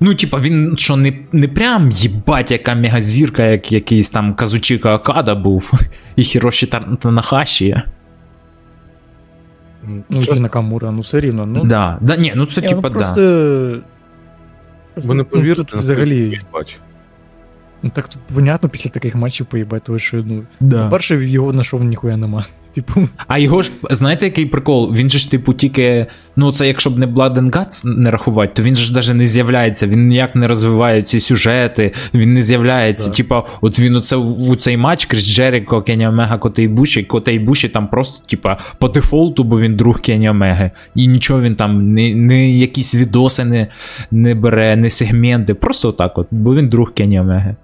Ну, 0.00 0.14
типа, 0.14 0.40
він 0.40 0.74
що 0.78 0.96
не, 0.96 1.12
не 1.32 1.48
прям 1.48 1.90
їбать, 1.90 2.50
яка 2.50 2.74
мегазірка, 2.74 3.44
як 3.44 3.72
якийсь 3.72 4.10
там 4.10 4.34
Казучика 4.34 4.94
Акада 4.94 5.34
був, 5.34 5.72
і 6.16 6.22
Хіроші 6.22 6.66
Танахаші. 7.00 7.82
Ну, 10.08 10.24
чи 10.24 10.40
Накамура, 10.40 10.90
ну 10.90 11.00
все 11.00 11.20
рівно. 11.20 11.46
Ну, 11.46 11.64
Да, 11.64 11.98
да, 12.00 12.16
ні, 12.16 12.32
ну 12.36 12.46
це 12.46 12.60
ні, 12.60 12.68
ну, 12.70 12.76
типа, 12.76 12.90
просто... 12.90 13.20
да. 13.20 13.80
Ви 14.96 15.14
не 15.14 15.24
Ну, 15.32 15.80
взагалі. 15.80 16.40
Бач. 16.52 16.76
Ну 17.82 17.90
так 17.94 18.08
тут 18.08 18.22
понятно 18.34 18.68
після 18.68 18.90
таких 18.90 19.14
матчів 19.14 19.46
поїбать, 19.46 19.82
тому 19.82 19.98
що, 19.98 20.22
ну, 20.26 20.42
да. 20.60 20.84
по-перше, 20.84 21.24
його 21.26 21.52
на 21.52 21.64
шоу 21.64 21.82
ніхуя 21.82 22.16
нема. 22.16 22.44
Типу, 22.74 23.08
А 23.26 23.38
його 23.38 23.62
ж, 23.62 23.70
знаєте, 23.90 24.24
який 24.24 24.46
прикол? 24.46 24.94
Він 24.94 25.10
же 25.10 25.18
ж, 25.18 25.30
типу, 25.30 25.54
тільки. 25.54 26.06
Ну, 26.36 26.52
це 26.52 26.66
якщо 26.66 26.90
б 26.90 26.98
не 26.98 27.06
Blood 27.06 27.34
and 27.34 27.50
Guts 27.50 27.86
не 27.86 28.10
рахувати, 28.10 28.52
то 28.54 28.62
він 28.62 28.76
же 28.76 28.84
ж 28.84 28.94
навіть 28.94 29.14
не 29.14 29.26
з'являється, 29.26 29.86
він 29.86 30.08
ніяк 30.08 30.34
не 30.36 30.48
розвиває 30.48 31.02
ці 31.02 31.20
сюжети, 31.20 31.92
він 32.14 32.34
не 32.34 32.42
з'являється. 32.42 33.10
Типа, 33.10 33.44
от 33.60 33.78
він 33.78 33.96
оце 33.96 34.16
у 34.16 34.56
цей 34.56 34.76
матч 34.76 35.04
Кріс 35.04 35.26
Джеріко, 35.26 35.82
Кені 35.82 36.08
Омега, 36.08 36.38
Котей 36.38 36.68
Буші, 36.68 37.02
Котей 37.02 37.38
Буші 37.38 37.68
там 37.68 37.88
просто, 37.88 38.26
типа, 38.26 38.58
по 38.78 38.88
дефолту, 38.88 39.44
бо 39.44 39.60
він 39.60 39.76
друг 39.76 40.00
Кені 40.00 40.30
Омеги. 40.30 40.70
І 40.94 41.06
нічого 41.08 41.40
він 41.40 41.54
там, 41.56 41.92
не, 41.92 42.14
не 42.14 42.50
якісь 42.50 42.94
відоси 42.94 43.44
не, 43.44 43.66
не 44.10 44.34
бере, 44.34 44.76
не 44.76 44.90
сегменти. 44.90 45.54
Просто 45.54 45.88
отак 45.88 46.18
от, 46.18 46.26
бо 46.30 46.54
він 46.54 46.68
друг 46.68 46.94
Кені 46.94 47.20
Омеги. 47.20 47.56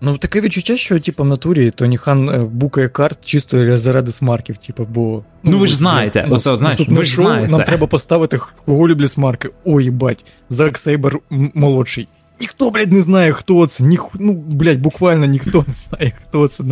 Ну 0.00 0.18
таке 0.18 0.40
відчуття, 0.40 0.76
що 0.76 1.00
типу, 1.00 1.22
в 1.22 1.26
натурі 1.26 1.70
Тоні 1.70 1.96
Хан 1.96 2.28
е, 2.28 2.38
букає 2.38 2.88
карт 2.88 3.18
чисто 3.24 3.76
заради 3.76 4.12
смарків, 4.12 4.56
типу, 4.56 4.86
бо. 4.90 5.22
Ну, 5.42 5.58
ви 5.58 5.66
ж 5.66 5.76
знаєте, 5.76 6.24
ну, 6.28 6.34
оце, 6.34 6.56
знаєш, 6.56 6.80
ви 6.88 7.04
ж 7.04 7.12
шоу 7.12 7.24
знаєте. 7.24 7.50
Нам 7.50 7.62
треба 7.62 7.86
поставити, 7.86 8.40
кого 8.64 8.88
люблять 8.88 9.10
смарки. 9.10 9.50
Ой, 9.64 9.90
бать, 9.90 10.24
Зак 10.48 10.78
Сейбер 10.78 11.18
молодший. 11.54 12.08
Ніхто, 12.40 12.70
блядь, 12.70 12.92
не 12.92 13.02
знає, 13.02 13.32
хто 13.32 13.66
це. 13.66 13.84
Ніх... 13.84 14.06
Ну, 14.14 14.32
блядь, 14.32 14.80
буквально 14.80 15.26
ніхто 15.26 15.64
не 15.68 15.74
знає, 15.74 16.12
хто 16.28 16.48
це 16.48 16.64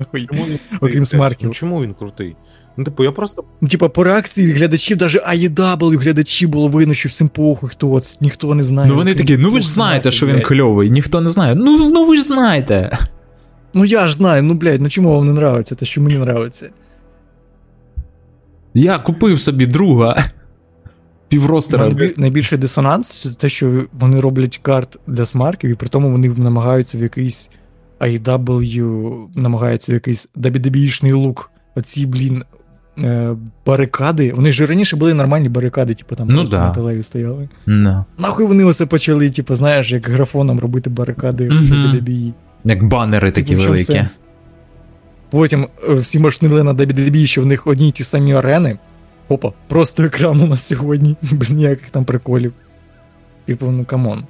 нахуй. 0.00 0.28
Окрім 0.80 1.04
смарків. 1.04 1.48
Ну, 1.48 1.54
чому 1.54 1.82
він 1.82 1.94
крутий? 1.94 2.36
Ну, 2.76 2.84
типу, 2.84 3.04
я 3.04 3.12
просто. 3.12 3.44
Ну, 3.60 3.68
типа, 3.68 3.88
по 3.88 4.04
реакції 4.04 4.52
глядачів, 4.52 4.98
навіть 5.00 5.50
AEW 5.56 5.98
глядачі 5.98 6.46
було 6.46 6.68
видно, 6.68 6.94
що 6.94 7.08
всім 7.08 7.28
похуй, 7.28 7.68
хто 7.68 8.00
це. 8.00 8.18
Ніхто 8.20 8.54
не 8.54 8.62
знає. 8.62 8.88
Ну 8.90 8.96
вони 8.96 9.14
такі, 9.14 9.36
ну 9.36 9.50
ви 9.50 9.60
ж 9.60 9.68
знаєте, 9.68 10.10
що 10.10 10.26
він 10.26 10.40
кльовий, 10.40 10.90
ніхто 10.90 11.20
не 11.20 11.28
знає. 11.28 11.54
Ну, 11.54 11.90
ну 11.90 12.06
ви 12.06 12.16
ж 12.16 12.22
знаєте. 12.22 12.98
Ну 13.74 13.84
я 13.84 14.08
ж 14.08 14.14
знаю, 14.14 14.42
ну 14.42 14.54
блядь, 14.54 14.80
ну 14.80 14.88
чому 14.88 15.10
вам 15.14 15.26
не 15.26 15.32
нравиться, 15.32 15.74
те, 15.74 15.86
що 15.86 16.00
мені 16.00 16.14
нравиться. 16.16 16.70
Я 18.74 18.98
купив 18.98 19.40
собі 19.40 19.66
друга. 19.66 20.24
Півростера. 21.28 21.84
Найбіль- 21.88 22.14
Найбільший 22.20 22.58
дисонанс 22.58 23.12
це 23.12 23.30
те, 23.30 23.48
що 23.48 23.82
вони 23.92 24.20
роблять 24.20 24.58
карт 24.62 24.98
для 25.06 25.26
смарків, 25.26 25.70
і 25.70 25.74
при 25.74 25.88
тому 25.88 26.10
вони 26.10 26.28
намагаються 26.28 26.98
в 26.98 27.02
якийсь 27.02 27.50
AEW, 28.00 29.26
намагаються 29.34 29.92
в 29.92 29.94
якийсь 29.94 30.28
WWE-шний 30.36 31.14
лук. 31.14 31.50
Оці, 31.74 32.06
блін, 32.06 32.42
е, 32.98 33.36
барикади. 33.66 34.32
Вони 34.32 34.52
ж 34.52 34.66
раніше 34.66 34.96
були 34.96 35.14
нормальні 35.14 35.48
барикади, 35.48 35.94
типу 35.94 36.16
там 36.16 36.28
Ну 36.28 36.44
да. 36.44 36.58
на 36.58 36.70
телеві 36.70 37.02
стояли. 37.02 37.48
No. 37.66 38.04
Нахуй 38.18 38.46
вони 38.46 38.64
оце 38.64 38.86
почали, 38.86 39.30
типу, 39.30 39.54
знаєш, 39.54 39.92
як 39.92 40.08
графоном 40.08 40.60
робити 40.60 40.90
барикади 40.90 41.48
в 41.48 41.52
Мгм. 41.52 41.92
WWE. 41.92 42.32
Як 42.64 42.84
банери 42.88 43.30
такі 43.30 43.48
Типу, 43.48 43.62
в 43.62 43.64
великі. 43.64 43.84
сенс? 43.84 44.20
Потім 45.30 45.66
е, 45.88 45.94
всі 45.94 46.18
машнили 46.18 46.62
на 46.62 46.74
WWE, 46.74 47.26
що 47.26 47.42
в 47.42 47.46
них 47.46 47.66
одні 47.66 47.88
й 47.88 47.92
ті 47.92 48.04
самі 48.04 48.32
арени. 48.34 48.78
Опа, 49.28 49.52
просто 49.68 50.02
екран 50.02 50.40
у 50.40 50.46
нас 50.46 50.62
сьогодні, 50.66 51.16
без 51.32 51.50
ніяких 51.50 51.90
там 51.90 52.04
приколів. 52.04 52.52
Типу, 53.44 53.66
ну 53.66 53.84
come 53.84 54.07
on. 54.07 54.24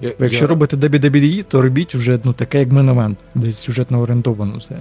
Я, 0.00 0.12
Якщо 0.18 0.44
я, 0.44 0.48
робите 0.48 0.76
WWE, 0.76 1.44
то 1.44 1.62
робіть 1.62 1.94
вже 1.94 2.18
ну, 2.24 2.32
таке, 2.32 2.58
як 2.58 2.68
main 2.68 2.87
event, 2.87 3.16
десь 3.34 3.58
сюжетно 3.58 4.00
орієнтовано 4.00 4.58
все. 4.58 4.76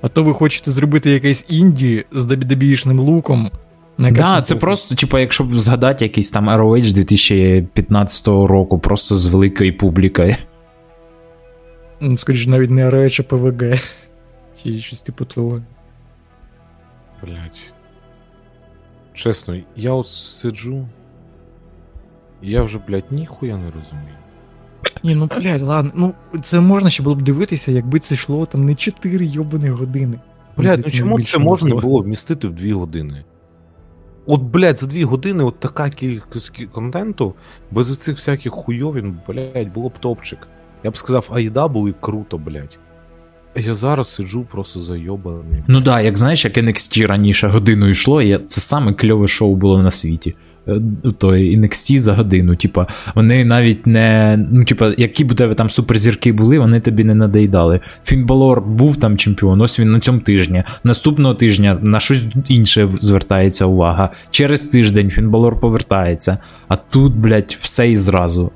А 0.00 0.08
то 0.08 0.24
ви 0.24 0.34
хочете 0.34 0.70
зробити 0.70 1.10
якесь 1.10 1.46
indie 1.48 2.04
з 2.12 2.26
WWE-шним 2.26 3.00
луком. 3.00 3.50
Так, 3.98 4.14
да, 4.14 4.42
це 4.42 4.56
просто, 4.56 4.94
типу, 4.94 5.18
якщо 5.18 5.44
б 5.44 5.58
згадати 5.58 6.04
якийсь 6.04 6.30
там 6.30 6.50
ROH 6.50 6.92
2015 6.92 8.26
року, 8.26 8.78
просто 8.78 9.16
з 9.16 9.26
великою 9.26 9.78
публікою. 9.78 10.36
Ну, 12.00 12.18
скоріше, 12.18 12.50
навіть 12.50 12.70
не 12.70 12.90
ROH, 12.90 13.20
а 13.20 13.22
PWG. 13.22 13.78
Чи 14.62 14.80
щось 14.80 15.02
типу 15.02 15.24
того. 15.24 15.62
Блять. 17.22 17.72
Чесно, 19.14 19.56
я 19.76 19.92
от 19.92 20.08
сиджу. 20.08 20.88
і 22.42 22.50
Я 22.50 22.62
вже, 22.62 22.78
блядь, 22.88 23.12
ніхуя 23.12 23.56
не 23.56 23.66
розумію. 23.66 24.21
Ні, 25.04 25.14
ну 25.14 25.28
блядь, 25.40 25.62
ладно, 25.62 25.90
ну 25.94 26.40
це 26.42 26.60
можна 26.60 26.90
ще 26.90 27.02
було 27.02 27.16
б 27.16 27.22
дивитися, 27.22 27.72
якби 27.72 27.98
це 27.98 28.14
йшло 28.14 28.46
там 28.46 28.64
не 28.64 28.74
4 28.74 29.26
йобані 29.26 29.68
години. 29.68 30.18
Блядь, 30.56 30.82
ну 30.86 30.92
чому 30.92 31.20
це 31.20 31.38
можна 31.38 31.68
було. 31.68 31.80
було 31.80 32.00
вмістити 32.00 32.48
в 32.48 32.54
2 32.54 32.74
години? 32.74 33.24
От, 34.26 34.40
блядь, 34.42 34.78
за 34.78 34.86
2 34.86 35.06
години 35.06 35.44
от 35.44 35.60
така 35.60 35.90
кількість 35.90 36.52
контенту, 36.72 37.34
без 37.70 37.98
цих 37.98 38.16
всяких 38.16 38.52
хуйовин, 38.52 39.18
блядь, 39.28 39.72
було 39.72 39.88
б 39.88 39.92
топчик. 40.00 40.48
Я 40.84 40.90
б 40.90 40.96
сказав, 40.96 41.30
айда 41.32 41.68
були 41.68 41.90
і 41.90 41.94
круто, 42.00 42.38
блядь. 42.38 42.78
Я 43.56 43.74
зараз 43.74 44.14
сиджу 44.14 44.46
просто 44.50 44.80
зайобаний. 44.80 45.62
Ну 45.66 45.80
да, 45.80 46.00
як 46.00 46.18
знаєш, 46.18 46.44
як 46.44 46.58
NXT 46.58 47.06
раніше 47.06 47.48
годину 47.48 47.88
йшло, 47.88 48.22
і 48.22 48.38
це 48.46 48.60
саме 48.60 48.92
кльове 48.92 49.28
шоу 49.28 49.56
було 49.56 49.82
на 49.82 49.90
світі. 49.90 50.34
Е, 50.68 50.80
То 51.18 51.32
NXT 51.32 51.98
за 51.98 52.14
годину. 52.14 52.56
Типа, 52.56 52.86
вони 53.14 53.44
навіть 53.44 53.86
не. 53.86 54.38
Ну, 54.50 54.64
типа, 54.64 54.92
які 54.98 55.24
б 55.24 55.32
у 55.32 55.34
тебе 55.34 55.54
там 55.54 55.70
суперзірки 55.70 56.32
були, 56.32 56.58
вони 56.58 56.80
тобі 56.80 57.04
не 57.04 57.14
надоїдали. 57.14 57.80
Фінбалор 58.04 58.60
був 58.60 58.96
там 58.96 59.16
чемпіон, 59.16 59.60
ось 59.60 59.80
він 59.80 59.92
на 59.92 60.00
цьому 60.00 60.20
тижні. 60.20 60.64
Наступного 60.84 61.34
тижня 61.34 61.78
на 61.82 62.00
щось 62.00 62.24
інше 62.48 62.88
звертається 63.00 63.66
увага. 63.66 64.10
Через 64.30 64.60
тиждень 64.60 65.10
Фінбалор 65.10 65.60
повертається. 65.60 66.38
А 66.68 66.76
тут, 66.76 67.14
блядь, 67.14 67.58
все 67.60 67.90
і 67.90 67.96
зразу. 67.96 68.50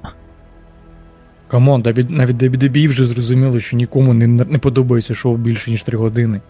Come 1.49 1.68
on, 1.68 1.83
навіть 2.09 2.43
WWE 2.43 2.89
вже 2.89 3.07
зрозуміло, 3.07 3.61
що 3.61 3.77
нікому 3.77 4.15
не, 4.15 4.27
не 4.27 4.59
подобається 4.59 5.15
шоу 5.15 5.37
більше, 5.37 5.71
ніж 5.71 5.83
3 5.83 5.99
години. 5.99 6.41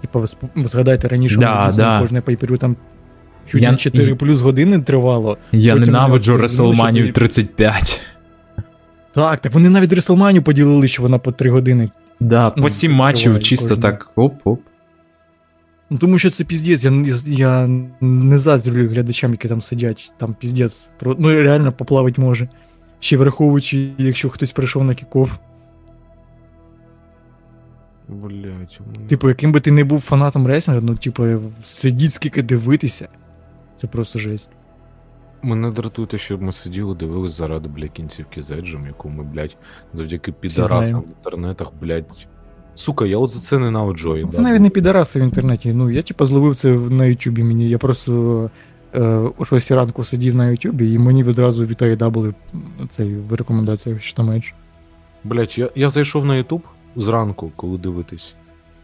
Типа, 0.00 0.18
ви 0.54 0.68
згадайте, 0.68 1.08
раніше 1.08 1.36
Да, 1.38 1.72
да. 1.76 2.00
кожне 2.00 2.20
pay-per-view 2.20 2.56
там 2.56 2.76
чуть 3.50 3.62
Я- 3.62 3.70
не 3.70 3.76
4 3.76 4.14
плюс 4.14 4.40
години 4.40 4.80
тривало. 4.80 5.38
Я 5.52 5.76
ненавиджу 5.76 6.36
WrestleMania 6.36 7.12
35. 7.12 8.00
Так, 9.14 9.40
так 9.40 9.52
вони 9.54 9.70
навіть 9.70 9.92
Реслманію 9.92 10.42
поділили, 10.42 10.88
що 10.88 11.02
вона 11.02 11.18
по 11.18 11.32
3 11.32 11.50
години. 11.50 11.88
Да, 12.20 12.52
Ну, 12.56 12.62
по 12.62 12.70
сім 12.70 12.92
матчів 12.92 13.40
чисто 13.42 13.68
кожна. 13.68 13.82
так 13.82 14.10
оп-оп. 14.16 14.60
Ну 15.90 15.98
тому 15.98 16.18
що 16.18 16.30
це 16.30 16.44
піздець, 16.44 16.84
я, 16.84 16.90
я, 16.90 17.16
я 17.26 17.68
не 18.00 18.38
заздрю 18.38 18.88
глядачам, 18.88 19.30
які 19.32 19.48
там 19.48 19.60
сидять, 19.60 20.12
там 20.18 20.34
піздець. 20.40 20.88
Ну 21.18 21.28
реально 21.42 21.72
поплавить 21.72 22.18
може. 22.18 22.48
Ще 23.00 23.16
враховуючи, 23.16 23.88
якщо 23.98 24.30
хтось 24.30 24.52
прийшов 24.52 24.84
на 24.84 24.94
кіков. 24.94 25.38
Блядь. 28.08 28.80
ну, 29.00 29.06
Типу, 29.08 29.28
яким 29.28 29.52
би 29.52 29.60
ти 29.60 29.70
не 29.70 29.84
був 29.84 30.00
фанатом 30.00 30.46
реслінгу, 30.46 30.80
ну, 30.86 30.96
типу, 30.96 31.24
сидіть 31.62 32.12
скільки 32.12 32.42
дивитися. 32.42 33.08
Це 33.76 33.86
просто 33.86 34.18
жесть. 34.18 34.50
Мене 35.42 35.70
дратує 35.70 36.08
те, 36.08 36.18
що 36.18 36.38
ми 36.38 36.52
сиділи, 36.52 36.94
дивились 36.94 37.32
заради, 37.32 37.68
бля, 37.68 37.88
кінцівки 37.88 38.42
з 38.42 38.50
Еджем, 38.50 38.86
яку 38.86 39.08
ми, 39.08 39.24
блядь, 39.24 39.56
завдяки 39.92 40.32
підарасам 40.32 41.00
в 41.00 41.08
інтернетах, 41.08 41.72
блядь. 41.80 42.26
Сука, 42.74 43.06
я 43.06 43.18
от 43.18 43.30
за 43.30 43.40
це 43.40 43.58
ненавиджу. 43.58 44.28
Це 44.30 44.36
да, 44.36 44.42
навіть 44.42 44.60
не 44.60 44.70
підараси 44.70 45.20
в 45.20 45.22
інтернеті. 45.22 45.72
Ну, 45.72 45.90
я 45.90 46.02
типу 46.02 46.26
зловив 46.26 46.56
це 46.56 46.72
на 46.72 47.06
Ютубі 47.06 47.42
мені. 47.42 47.68
Я 47.68 47.78
просто 47.78 48.50
о 49.38 49.44
6 49.44 49.70
ранку 49.70 50.04
сидів 50.04 50.34
на 50.34 50.50
Ютубі, 50.50 50.92
і 50.92 50.98
мені 50.98 51.22
відразу 51.22 51.66
від 51.66 51.82
AEW 51.82 52.34
цей 52.90 53.16
в 53.16 53.34
рекомендаціях, 53.34 54.02
що 54.02 54.16
там 54.16 54.30
Edge. 54.30 54.52
Блять, 55.24 55.58
я, 55.58 55.70
я 55.74 55.90
зайшов 55.90 56.24
на 56.26 56.36
Ютуб 56.36 56.62
зранку, 56.96 57.52
коли 57.56 57.78
дивитись. 57.78 58.34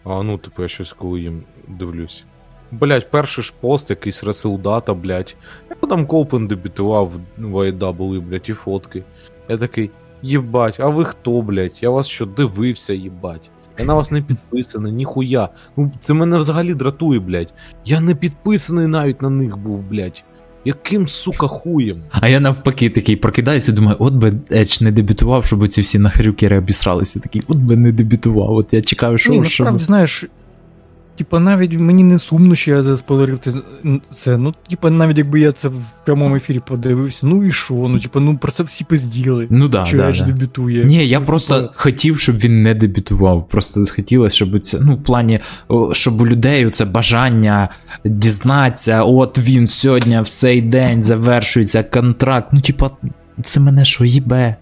А 0.04 0.23
ну, 0.23 0.38
типу, 0.38 0.62
я 0.62 0.69
щось 0.69 0.92
коли 0.92 1.21
їм 1.21 1.42
дивлюсь. 1.69 2.25
Блять, 2.71 3.11
перший 3.11 3.45
ж 3.45 3.52
пост, 3.61 3.90
якийсь 3.90 4.25
Реселдата, 4.25 4.95
блять. 4.95 5.37
Я 5.71 5.88
там 5.88 6.07
Колпен 6.07 6.47
дебютував 6.47 7.12
в 7.38 7.57
AEW, 7.57 8.21
блять, 8.21 8.49
і 8.49 8.54
фотки. 8.54 9.04
Я 9.49 9.59
такий, 9.59 9.90
єбать, 10.23 10.81
а 10.81 10.88
ви 10.88 11.04
хто, 11.04 11.42
блять? 11.42 11.83
Я 11.83 11.90
вас 11.90 12.07
що 12.07 12.26
дивився, 12.26 12.92
єбать. 12.92 13.50
Я 13.79 13.85
на 13.85 13.95
вас 13.95 14.11
не 14.11 14.23
підписаний, 14.23 14.93
ніхуя. 14.93 15.49
Ну, 15.76 15.93
це 16.00 16.14
мене 16.14 16.38
взагалі 16.38 16.75
дратує, 16.75 17.21
блять. 17.21 17.55
Я 17.85 18.00
не 18.00 18.14
підписаний 18.14 18.87
навіть 18.87 19.23
на 19.23 19.31
них 19.31 19.57
був, 19.57 19.83
блять. 19.91 20.25
Яким, 20.64 21.09
сука, 21.09 21.47
хуєм? 21.47 22.02
А 22.11 22.29
я 22.29 22.41
навпаки 22.41 22.91
такий 22.91 23.17
прокидаюся 23.17 23.73
і 23.73 23.75
думаю, 23.75 23.97
от 24.00 24.14
би 24.14 24.33
Едж 24.52 24.81
не 24.81 24.93
дебютував, 24.93 25.45
щоб 25.45 25.69
ці 25.69 25.81
всі 25.81 25.99
нахрюкери 25.99 26.59
обісралися. 26.59 27.21
Такий, 27.21 27.43
от 27.49 27.57
би 27.57 27.76
не 27.76 27.93
дебютував. 27.93 28.52
От 28.52 28.73
я 28.73 28.83
чекаю, 28.83 29.19
що 29.19 29.31
Ні, 29.31 29.37
щоб... 29.37 29.45
насправді, 29.45 29.85
знаєш, 29.85 30.26
типа 31.23 31.41
навіть 31.41 31.73
мені 31.73 32.05
не 32.05 32.19
сумно, 32.19 32.55
що 32.55 32.71
я 32.71 32.83
заспойлерив 32.83 33.38
це. 34.14 34.37
Ну, 34.37 34.55
типа, 34.69 34.91
навіть 34.91 35.19
якби 35.19 35.41
я 35.41 35.52
це 35.52 35.69
в 35.69 35.83
прямому 36.05 36.37
ефірі 36.37 36.61
подивився, 36.67 37.26
ну 37.26 37.45
і 37.45 37.52
що? 37.52 37.75
Ну, 37.75 37.99
типа, 37.99 38.21
ну 38.21 38.38
про 38.38 38.52
це 38.52 38.62
всі 38.62 38.85
пизділи. 38.85 39.47
Ну 39.50 39.69
да, 39.69 39.85
що 39.85 39.97
да, 39.97 40.09
Edge 40.09 40.19
да. 40.19 40.26
дебютує. 40.26 40.85
Ні, 40.85 41.09
я 41.09 41.21
Ну, 41.21 41.26
просто 41.26 41.61
типа, 41.61 41.73
хотів, 41.76 42.21
щоб 42.21 42.37
він 42.37 42.62
не 42.62 42.75
дебютував. 42.75 43.49
Просто 43.49 43.85
хотілося, 43.97 44.37
щоб 44.37 44.61
це, 44.61 44.79
ну, 44.81 44.95
в 44.95 45.02
плані, 45.05 45.41
щоб 45.93 46.21
у 46.21 46.26
людей 46.26 46.71
це 46.71 46.85
бажання 46.85 47.69
дізнатися, 48.05 49.02
от 49.02 49.38
він 49.38 49.69
сьогодні 49.69 50.21
в 50.21 50.29
цей 50.29 50.61
день 50.61 51.02
завершується 51.02 51.83
контракт. 51.83 52.49
Ну, 52.52 52.61
типа, 52.61 52.91
це 53.45 53.61
мене 53.61 53.85
що 53.85 54.05
їбе. 54.05 54.57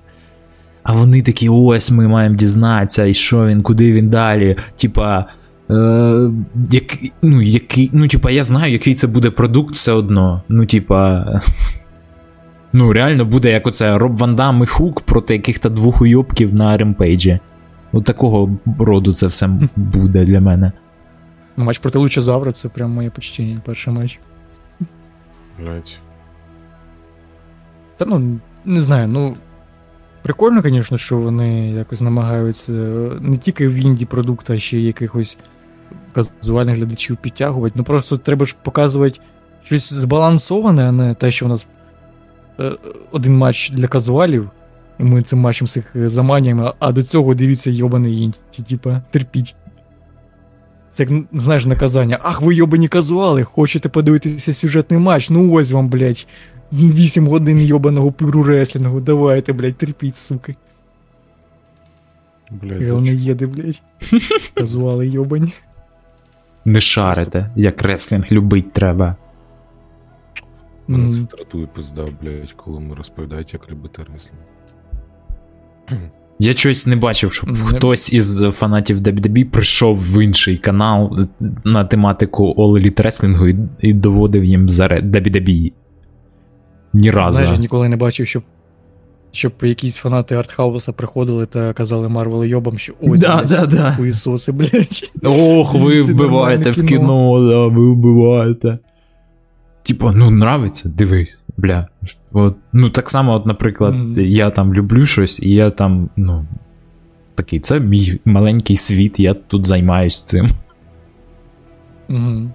А 0.82 0.92
вони 0.92 1.22
такі, 1.22 1.48
ось 1.48 1.90
ми 1.90 2.08
маємо 2.08 2.36
дізнатися, 2.36 3.04
і 3.04 3.14
що 3.14 3.46
він, 3.46 3.62
куди 3.62 3.92
він 3.92 4.10
далі. 4.10 4.56
Типа, 4.76 5.26
Е, 5.70 6.30
як, 6.70 6.98
ну, 7.22 7.42
який, 7.42 7.90
ну, 7.92 8.08
типа, 8.08 8.30
я 8.30 8.42
знаю, 8.42 8.72
який 8.72 8.94
це 8.94 9.06
буде 9.06 9.30
продукт 9.30 9.74
все 9.74 9.92
одно. 9.92 10.42
Ну, 10.48 10.66
типа. 10.66 11.26
Ну, 12.72 12.92
реально 12.92 13.24
буде 13.24 13.50
як 13.50 13.66
оце 13.66 13.98
Роб 13.98 14.16
Ван 14.16 14.36
Дам 14.36 14.62
і 14.62 14.66
Хук 14.66 15.00
проти 15.00 15.34
яких-то 15.34 15.68
двох 15.68 16.02
уйобків 16.02 16.54
на 16.54 16.76
ремпейджі. 16.76 17.38
От 17.92 18.04
такого 18.04 18.58
роду 18.78 19.14
це 19.14 19.26
все 19.26 19.46
буде 19.76 20.24
для 20.24 20.40
мене. 20.40 20.72
Ну, 21.56 21.64
матч 21.64 21.78
проти 21.78 21.98
Лучозавра 21.98 22.52
це 22.52 22.68
прям 22.68 22.90
моє 22.90 23.10
почтення, 23.10 23.58
перший 23.64 23.94
матч. 23.94 24.18
Блять. 25.60 25.98
Та 27.96 28.04
ну, 28.04 28.38
не 28.64 28.82
знаю, 28.82 29.08
ну. 29.08 29.36
Прикольно, 30.22 30.60
звісно, 30.62 30.98
що 30.98 31.16
вони 31.16 31.70
якось 31.70 32.00
намагаються 32.00 32.72
не 33.20 33.36
тільки 33.36 33.68
в 33.68 33.74
інді 33.74 34.04
продукт, 34.04 34.50
а 34.50 34.58
ще 34.58 34.78
й 34.78 34.86
якихось 34.86 35.38
казуальних 36.12 36.76
глядачів 36.76 37.16
підтягувати. 37.16 37.74
Ну 37.76 37.84
просто 37.84 38.18
треба 38.18 38.46
ж 38.46 38.56
показувати 38.62 39.20
щось 39.64 39.92
збалансоване, 39.92 40.88
а 40.88 40.92
не 40.92 41.14
те, 41.14 41.30
що 41.30 41.46
у 41.46 41.48
нас 41.48 41.66
е, 42.60 42.72
один 43.10 43.36
матч 43.36 43.70
для 43.70 43.88
казуалів, 43.88 44.50
і 44.98 45.04
ми 45.04 45.22
цим 45.22 45.38
матчем 45.38 45.66
всіх 45.66 45.84
заманюємо, 45.94 46.74
а 46.78 46.92
до 46.92 47.02
цього 47.02 47.34
дивіться 47.34 47.70
йобаний 47.70 48.22
інді. 48.22 48.38
Типа, 48.68 49.02
терпіть. 49.10 49.54
Це 50.90 51.02
як, 51.04 51.24
знаєш, 51.32 51.66
наказання. 51.66 52.18
Ах, 52.22 52.42
ви 52.42 52.54
йобані 52.54 52.88
казуали, 52.88 53.44
хочете 53.44 53.88
подивитися 53.88 54.54
сюжетний 54.54 55.00
матч? 55.00 55.30
Ну 55.30 55.52
ось 55.52 55.72
вам, 55.72 55.88
блядь, 55.88 56.26
8 56.72 57.28
годин 57.28 57.60
йобаного 57.60 58.12
пиру 58.12 58.42
реслінгу. 58.42 59.00
Давайте, 59.00 59.52
блядь, 59.52 59.76
терпіть, 59.76 60.16
суки. 60.16 60.56
Блять, 62.50 62.90
вони 62.90 63.08
їде, 63.08 63.46
блядь. 63.46 63.82
Казуали 64.54 65.08
йобані. 65.08 65.52
Не 66.64 66.80
шарите, 66.80 67.50
як 67.56 67.82
реслінг 67.82 68.26
любить 68.32 68.72
треба. 68.72 69.16
Мене 70.88 71.08
це 71.12 71.22
дратує 71.36 71.66
пизда, 71.66 72.04
блять, 72.22 72.52
коли 72.56 72.80
ми 72.80 72.94
розповідають, 72.94 73.52
як 73.52 73.70
любити 73.70 74.02
реслінг. 74.12 74.42
Я 76.38 76.52
щось 76.52 76.86
не 76.86 76.96
бачив, 76.96 77.32
щоб 77.32 77.50
Не- 77.50 77.58
хтось 77.64 78.12
із 78.12 78.40
фанатів 78.52 78.98
WWE 78.98 79.44
прийшов 79.44 79.96
в 79.98 80.24
інший 80.24 80.56
канал 80.58 81.18
на 81.64 81.84
тематику 81.84 82.54
All 82.58 82.80
Elite 82.82 83.02
Wrestling 83.02 83.48
і, 83.48 83.88
і 83.88 83.92
доводив 83.92 84.44
їм 84.44 84.68
за 84.68 84.86
WWE. 84.86 85.72
Ні 86.92 87.10
разу. 87.10 87.32
Знаєш, 87.32 87.50
я 87.52 87.56
ніколи 87.58 87.88
не 87.88 87.96
бачив, 87.96 88.26
щоб, 88.26 88.42
щоб 89.32 89.52
якісь 89.62 89.96
фанати 89.96 90.34
артхауса 90.34 90.92
приходили 90.92 91.46
та 91.46 91.72
казали 91.72 92.08
Марвел 92.08 92.44
йобам, 92.44 92.78
що 92.78 92.92
ось, 93.00 93.20
да, 93.20 93.44
да, 93.48 93.66
да. 93.66 93.92
хуїсоси, 93.92 94.52
блядь. 94.52 95.10
Ох, 95.24 95.74
ви 95.74 96.02
вбиваєте 96.02 96.70
в 96.70 96.86
кіно, 96.86 97.48
да, 97.48 97.66
ви 97.66 97.90
вбиваєте. 97.90 98.78
Типа, 99.82 100.12
ну 100.12 100.26
нравиться, 100.26 100.88
дивись, 100.88 101.44
бля. 101.56 101.88
От, 102.32 102.56
ну 102.72 102.90
так 102.90 103.10
само, 103.10 103.32
от, 103.32 103.46
наприклад, 103.46 103.94
Мгм. 103.94 104.14
я 104.20 104.50
там 104.50 104.74
люблю 104.74 105.06
щось, 105.06 105.40
і 105.40 105.50
я 105.50 105.70
там, 105.70 106.10
ну. 106.16 106.46
Такий, 107.34 107.60
це 107.60 107.80
мій 107.80 108.20
маленький 108.24 108.76
світ, 108.76 109.20
я 109.20 109.34
тут 109.34 109.66
займаюсь 109.66 110.22
цим. 110.22 110.48
Угу. 112.08 112.50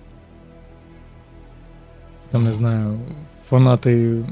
Там, 2.31 2.43
не 2.43 2.51
знаю, 2.51 2.99
фанати 3.49 4.23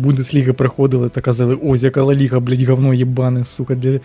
Бундесліги 0.00 0.52
приходили 0.52 1.08
та 1.08 1.20
казали, 1.20 1.58
ось 1.62 1.82
яка 1.82 2.02
Ла 2.02 2.14
Ліга, 2.14 2.40
блядь, 2.40 2.62
говно 2.62 2.94
єбане, 2.94 3.44
сука, 3.44 3.74
для 3.74 4.00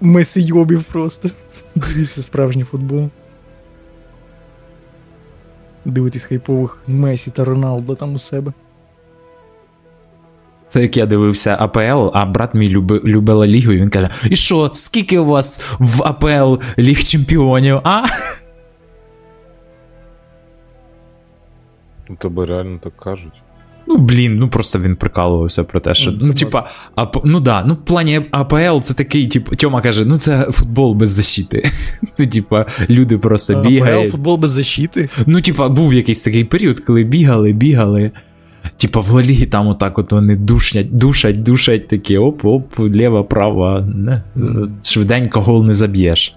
Месі 0.00 0.42
йобів 0.42 0.82
просто. 0.82 1.30
Дивіться 1.74 2.22
справжній 2.22 2.64
футбол. 2.64 3.08
Дивитись 5.84 6.24
хайпових 6.24 6.82
Месі 6.86 7.30
та 7.30 7.44
Роналдо 7.44 7.94
там 7.94 8.14
у 8.14 8.18
себе. 8.18 8.52
Це 10.68 10.82
як 10.82 10.96
я 10.96 11.06
дивився 11.06 11.56
АПЛ, 11.60 12.10
а 12.14 12.26
брат 12.26 12.54
мій 12.54 12.68
люби, 12.68 13.00
любила 13.04 13.46
лігу, 13.46 13.72
і 13.72 13.76
він 13.78 13.90
каже: 13.90 14.10
І 14.30 14.36
що, 14.36 14.70
скільки 14.74 15.18
у 15.18 15.24
вас 15.24 15.60
в 15.78 16.02
АПЛ 16.02 16.62
ліг 16.78 17.02
чемпіонів? 17.02 17.80
А? 17.84 18.04
У 22.08 22.14
тебе 22.14 22.46
реально 22.46 22.78
так 22.78 22.96
кажуть. 22.96 23.42
Ну, 23.90 23.96
блін, 23.96 24.38
ну 24.38 24.48
просто 24.48 24.78
він 24.78 24.96
прикалувався 24.96 25.64
про 25.64 25.80
те, 25.80 25.94
що. 25.94 26.10
Ну, 26.10 26.18
Ну, 26.22 26.34
типа, 26.34 26.68
АП, 26.94 27.16
ну 27.24 27.40
да, 27.40 27.64
ну 27.66 27.74
в 27.74 27.84
плані 27.84 28.20
АПЛ 28.30 28.80
це 28.82 28.94
такий, 28.94 29.26
типу, 29.28 29.56
Тьома 29.56 29.80
каже, 29.80 30.04
ну 30.04 30.18
це 30.18 30.46
футбол 30.52 30.94
без 30.94 31.08
защити. 31.08 31.70
Ну, 32.18 32.26
типа, 32.26 32.66
люди 32.90 33.18
просто 33.18 33.52
АПЛ, 33.58 33.68
бігають. 33.68 34.10
футбол 34.10 34.36
без 34.36 34.50
защити. 34.50 35.08
Ну, 35.26 35.40
типа, 35.40 35.68
був 35.68 35.94
якийсь 35.94 36.22
такий 36.22 36.44
період, 36.44 36.80
коли 36.80 37.04
бігали, 37.04 37.52
бігали. 37.52 38.10
Типа, 38.76 39.00
в 39.00 39.10
Лалі 39.10 39.46
там 39.46 39.66
отак 39.68 39.98
от 39.98 40.12
вони 40.12 40.36
душнять, 40.36 40.96
душать, 40.96 41.42
душать 41.42 41.88
такі, 41.88 42.18
оп-оп, 42.18 42.78
ліва, 42.80 43.22
права. 43.22 43.80
Не. 43.94 44.22
Швиденько 44.82 45.40
гол 45.40 45.64
не 45.64 45.74
заб'єш. 45.74 46.34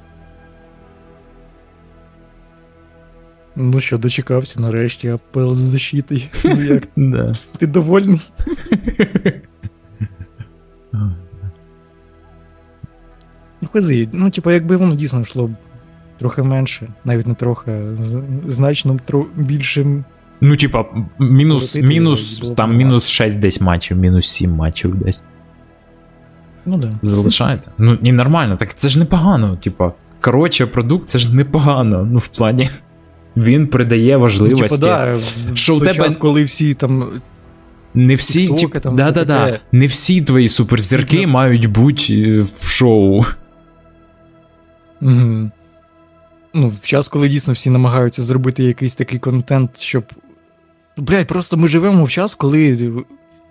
Ну 3.55 3.79
що, 3.81 3.97
дочекався 3.97 4.59
нарешті 4.61 5.07
АПЛ 5.07 5.53
з 5.53 5.57
защитою. 5.59 6.21
Ну 6.43 6.63
як, 6.63 6.87
Да. 6.95 7.35
ти 7.57 7.67
довольний? 7.67 8.21
Ну, 13.61 13.69
хази, 13.73 14.09
ну, 14.11 14.29
типа, 14.29 14.53
якби 14.53 14.75
воно 14.77 14.95
дійсно 14.95 15.21
йшло 15.21 15.49
трохи 16.19 16.43
менше, 16.43 16.87
навіть 17.05 17.27
не 17.27 17.33
трохи, 17.33 17.71
значно 18.47 18.97
тро- 19.07 19.25
більшим. 19.35 20.03
Ну, 20.41 20.55
типа, 20.55 20.85
мінус, 21.19 21.75
мінус, 21.75 22.53
там 22.57 22.75
мінус 22.75 23.07
6 23.09 23.39
десь 23.39 23.61
матчів, 23.61 23.97
мінус 23.97 24.27
7 24.27 24.51
матчів 24.51 24.95
десь. 24.95 25.23
Ну 26.65 26.77
да. 26.77 26.91
Залишаєте. 27.01 27.71
Ну, 27.77 27.93
і 27.93 28.11
нормально, 28.11 28.55
так 28.55 28.73
це 28.73 28.89
ж 28.89 28.99
непогано. 28.99 29.57
Типа, 29.57 29.93
коротше, 30.21 30.65
продукт 30.65 31.09
це 31.09 31.19
ж 31.19 31.35
непогано. 31.35 32.07
Ну, 32.11 32.17
в 32.17 32.27
плані. 32.27 32.69
Він 33.37 33.67
придає 33.67 34.13
Ну, 34.13 34.19
важливості. 34.19 34.63
типа, 34.63 34.77
да, 34.77 35.19
Що 35.53 35.75
в 35.75 35.79
тебе- 35.79 35.93
час, 35.93 36.17
коли 36.17 36.43
всі 36.43 36.73
там. 36.73 37.21
Не 37.95 38.15
всі, 38.15 38.47
тип, 38.47 38.77
там, 38.79 38.95
да, 38.95 39.11
да, 39.11 39.25
да, 39.25 39.59
не 39.71 39.87
всі 39.87 40.21
твої 40.21 40.49
суперзірки 40.49 41.17
Всі- 41.17 41.27
мають 41.27 41.65
бути 41.65 42.13
е, 42.13 42.41
в 42.59 42.67
шоу. 42.69 43.23
Угу. 45.01 45.51
Ну, 46.53 46.73
в 46.81 46.85
час, 46.85 47.07
коли 47.07 47.29
дійсно 47.29 47.53
всі 47.53 47.69
намагаються 47.69 48.23
зробити 48.23 48.63
якийсь 48.63 48.95
такий 48.95 49.19
контент, 49.19 49.79
щоб. 49.79 50.03
Блять, 50.97 51.27
просто 51.27 51.57
ми 51.57 51.67
живемо 51.67 52.03
в 52.03 52.09
час, 52.09 52.35
коли 52.35 52.91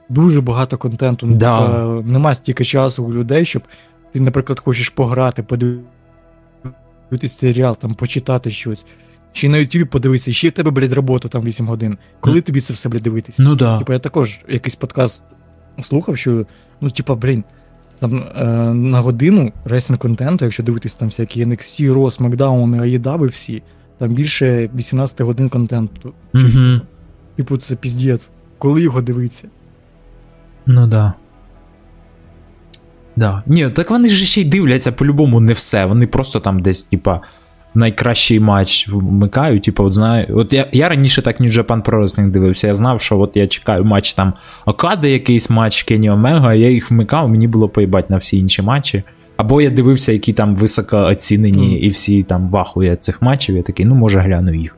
дуже 0.09 0.41
багато 0.41 0.79
контенту. 0.79 1.27
Ну, 1.27 1.37
Да. 1.37 1.59
типа, 1.67 2.03
нема 2.13 2.35
стільки 2.35 2.65
часу 2.65 3.05
у 3.05 3.13
людей, 3.13 3.45
щоб 3.45 3.63
ти, 4.13 4.21
наприклад, 4.21 4.61
хочеш 4.61 4.89
пограти, 4.89 5.43
подивитися 5.43 7.39
серіал, 7.39 7.77
там, 7.77 7.95
почитати 7.95 8.51
щось. 8.51 8.85
Чи 9.33 9.49
на 9.49 9.59
Ютубі 9.59 9.85
подивитися, 9.85 10.33
ще 10.33 10.49
в 10.49 10.53
тебе, 10.53 10.71
блядь, 10.71 10.93
робота 10.93 11.29
там 11.29 11.43
8 11.43 11.67
годин. 11.67 11.99
Коли 12.21 12.41
тобі 12.41 12.61
це 12.61 12.73
все, 12.73 12.89
блядь, 12.89 13.03
дивитися? 13.03 13.43
Ну 13.43 13.55
да. 13.57 13.79
Типа, 13.79 13.93
я 13.93 13.99
також 13.99 14.41
якийсь 14.49 14.75
подкаст 14.75 15.25
слухав, 15.81 16.19
що, 16.19 16.47
ну, 16.81 16.91
типа, 16.91 17.15
блін, 17.15 17.45
там 17.99 18.25
е, 18.37 18.45
на 18.75 19.01
годину 19.01 19.53
рейсинг 19.65 19.99
контенту, 19.99 20.45
якщо 20.45 20.63
дивитись 20.63 20.95
там 20.95 21.09
всякі 21.09 21.45
NXT, 21.45 21.93
Raw, 21.95 22.21
SmackDown, 22.21 22.81
AEW 22.81 23.29
всі, 23.29 23.63
там 23.99 24.11
більше 24.15 24.71
18 24.75 25.21
годин 25.21 25.49
контенту. 25.49 26.13
Чисто. 26.35 26.63
Мгм. 26.63 26.81
Типу, 27.37 27.57
це 27.57 27.77
піздець. 27.77 28.31
Коли 28.59 28.83
його 28.83 29.03
дивитися? 29.03 29.49
Ну 30.67 30.87
да. 30.87 31.13
Да. 33.17 33.43
Ні, 33.47 33.69
так 33.69 33.91
вони 33.91 34.09
ж 34.09 34.27
ще 34.27 34.41
й 34.41 34.45
дивляться 34.45 34.93
по-любому 34.93 35.41
не 35.41 35.53
все. 35.53 35.85
Вони 35.85 36.07
просто 36.07 36.41
там 36.41 36.63
десь, 36.63 36.83
типа, 36.83 37.21
найкращий 37.75 38.41
матч 38.41 38.89
вмикають. 38.89 39.63
Типа, 39.63 39.85
от 39.85 39.95
знаю. 39.95 40.27
От 40.31 40.53
я, 40.53 40.67
я 40.73 40.89
раніше 40.89 41.23
так 41.23 41.41
New 41.41 41.51
Japan 41.51 41.83
Pro 41.83 42.03
Wrestling 42.03 42.31
дивився. 42.31 42.67
Я 42.67 42.75
знав, 42.75 43.01
що 43.01 43.19
от 43.19 43.37
я 43.37 43.47
чекаю 43.47 43.85
матч 43.85 44.15
там 44.15 44.33
Окади, 44.67 45.11
якийсь 45.11 45.51
матч 45.51 45.83
Кені 45.83 46.11
Омега, 46.11 46.55
я 46.55 46.71
їх 46.71 46.91
вмикав, 46.91 47.31
мені 47.31 47.49
було 47.49 47.69
поїбать 47.69 48.11
на 48.11 48.17
всі 48.17 48.39
інші 48.39 48.63
матчі. 48.63 49.03
Або 49.37 49.61
я 49.61 49.71
дивився, 49.71 50.13
які 50.13 50.33
там 50.33 50.57
високо 50.57 50.99
оцінені, 50.99 51.79
і 51.81 51.89
всі 51.89 52.23
там 52.23 52.51
в 52.51 52.57
ахує 52.57 52.91
з 52.91 52.97
цих 52.97 53.23
матчів. 53.23 53.57
Я 53.57 53.63
такий, 53.63 53.87
ну 53.87 53.95
може 53.95 54.21
гляну 54.21 54.55
їх. 54.55 54.77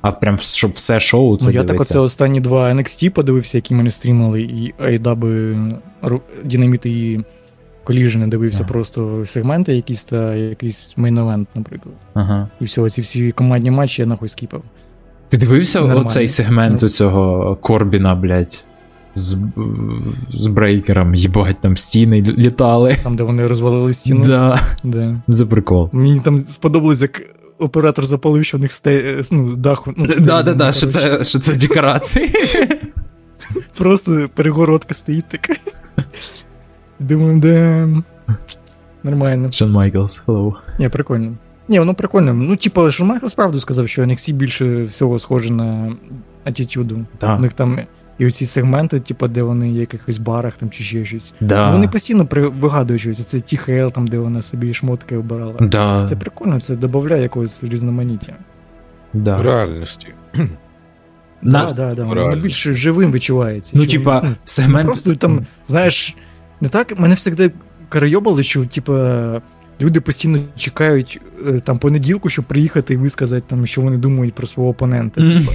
А 0.00 0.12
прям 0.12 0.38
щоб 0.38 0.72
все 0.74 1.00
шоу 1.00 1.38
це 1.38 1.46
ну, 1.46 1.50
я 1.50 1.64
так 1.64 1.80
оце 1.80 1.98
останні 1.98 2.40
два 2.40 2.72
NXT 2.72 3.10
подивився, 3.10 3.58
які 3.58 3.74
ми 3.74 3.82
не 3.82 3.90
стрімили, 3.90 4.42
і 4.42 4.74
AEW, 4.86 5.72
Ру- 6.02 6.20
Dynamite 6.46 7.24
і 7.90 7.92
Collision 7.92 8.28
дивився 8.28 8.60
Ага. 8.62 8.72
просто 8.72 9.24
сегменти 9.26 9.74
якісь 9.74 10.04
та 10.04 10.34
якийсь 10.34 10.94
main 10.96 11.16
event, 11.16 11.46
наприклад. 11.54 11.94
Ага. 12.14 12.48
І 12.60 12.64
все, 12.64 12.90
ці 12.90 13.00
всі 13.00 13.32
командні 13.32 13.70
матчі 13.70 14.02
я 14.02 14.06
нахуй 14.06 14.28
скіпав. 14.28 14.62
Ти 15.28 15.36
дивився 15.36 15.80
Нормально. 15.80 16.00
оцей 16.00 16.28
сегмент 16.28 16.78
Ну. 16.82 16.86
у 16.86 16.90
цього 16.90 17.56
Корбіна, 17.60 18.14
блядь, 18.14 18.64
з, 19.14 19.36
з 20.34 20.46
брейкером, 20.46 21.14
їбать, 21.14 21.56
там 21.60 21.76
стіни 21.76 22.22
літали. 22.22 22.96
Там, 23.02 23.16
де 23.16 23.22
вони 23.22 23.46
розвалили 23.46 23.94
стіну. 23.94 24.24
Да, 24.26 24.60
Да. 24.84 25.14
за 25.28 25.46
прикол. 25.46 25.88
Мені 25.92 26.20
там 26.20 26.38
сподобалось, 26.38 27.02
як 27.02 27.22
оператор 27.58 28.06
запалив, 28.06 28.44
що 28.44 28.56
у 28.56 28.60
них 28.60 28.72
сте... 28.72 29.20
ну, 29.32 29.56
даху. 29.56 29.94
Ну, 29.96 30.08
стелю, 30.08 30.24
Да, 30.26 30.42
да, 30.42 30.50
ну, 30.50 30.56
да, 30.56 30.72
що 30.72 30.86
це, 30.86 31.24
що 31.24 31.38
це 31.38 31.54
декорації. 31.54 32.30
Просто 33.78 34.28
перегородка 34.34 34.94
стоїть 34.94 35.24
така. 35.28 35.54
Думаю, 36.98 37.40
де. 37.40 37.86
Нормально. 39.02 39.52
Шон 39.52 39.70
Майклс, 39.70 40.22
hello. 40.26 40.54
Ні, 40.78 40.88
прикольно. 40.88 41.32
Ні, 41.68 41.78
воно 41.78 41.94
прикольно. 41.94 42.34
Ну, 42.34 42.56
типа, 42.56 42.90
що 42.90 43.04
Майкл 43.04 43.26
справду 43.26 43.60
сказав, 43.60 43.88
що 43.88 44.02
NXT 44.02 44.32
більше 44.32 44.84
всього 44.84 45.18
схоже 45.18 45.52
на 45.52 45.92
Attitude. 46.46 47.04
У 47.22 47.40
них 47.40 47.52
там 47.52 47.78
і 48.18 48.26
оці 48.26 48.46
сегменти, 48.46 49.00
типу, 49.00 49.28
де 49.28 49.42
вони 49.42 49.68
є 49.70 49.76
в 49.76 49.80
якихось 49.80 50.18
барах 50.18 50.56
там 50.56 50.70
чи 50.70 50.84
ще 50.84 51.04
щось. 51.04 51.34
да. 51.40 51.70
Вони 51.70 51.88
постійно 51.88 52.26
при... 52.26 52.48
вигадують 52.48 53.02
щось. 53.02 53.26
Це 53.26 53.36
THL, 53.38 53.92
там, 53.92 54.06
де 54.06 54.18
вона 54.18 54.42
собі 54.42 54.74
шмотки 54.74 55.16
обирала. 55.16 55.54
Да, 55.60 56.06
Це 56.06 56.16
прикольно, 56.16 56.60
це 56.60 56.76
додає 56.76 57.22
якогось 57.22 57.64
різноманіття. 57.64 58.32
В 59.14 59.20
да. 59.20 59.42
реальності. 59.42 60.08
На- 61.42 61.64
Да, 61.64 61.72
да, 61.72 61.94
да. 61.94 62.04
Воно 62.04 62.14
Реально. 62.14 62.48
живим 62.48 63.12
відчувається. 63.12 63.72
Ну, 63.76 63.86
типа, 63.86 64.20
ну, 64.24 64.30
сегмент. 64.44 64.86
Просто 64.86 65.14
там, 65.14 65.46
знаєш, 65.68 66.16
не 66.60 66.68
так. 66.68 67.00
Мене 67.00 67.14
завжди 67.16 67.50
карайобали, 67.88 68.42
що 68.42 68.66
типу, 68.66 68.92
Люди 69.80 70.00
постійно 70.00 70.38
чекають 70.56 71.20
е, 71.46 71.60
там 71.60 71.78
понеділку, 71.78 72.28
щоб 72.28 72.44
приїхати 72.44 72.94
і 72.94 72.96
висказати, 72.96 73.44
там, 73.48 73.66
що 73.66 73.80
вони 73.80 73.96
думають 73.96 74.34
про 74.34 74.46
свого 74.46 74.70
опонента. 74.70 75.20
Мгм. 75.20 75.40
Типа. 75.46 75.52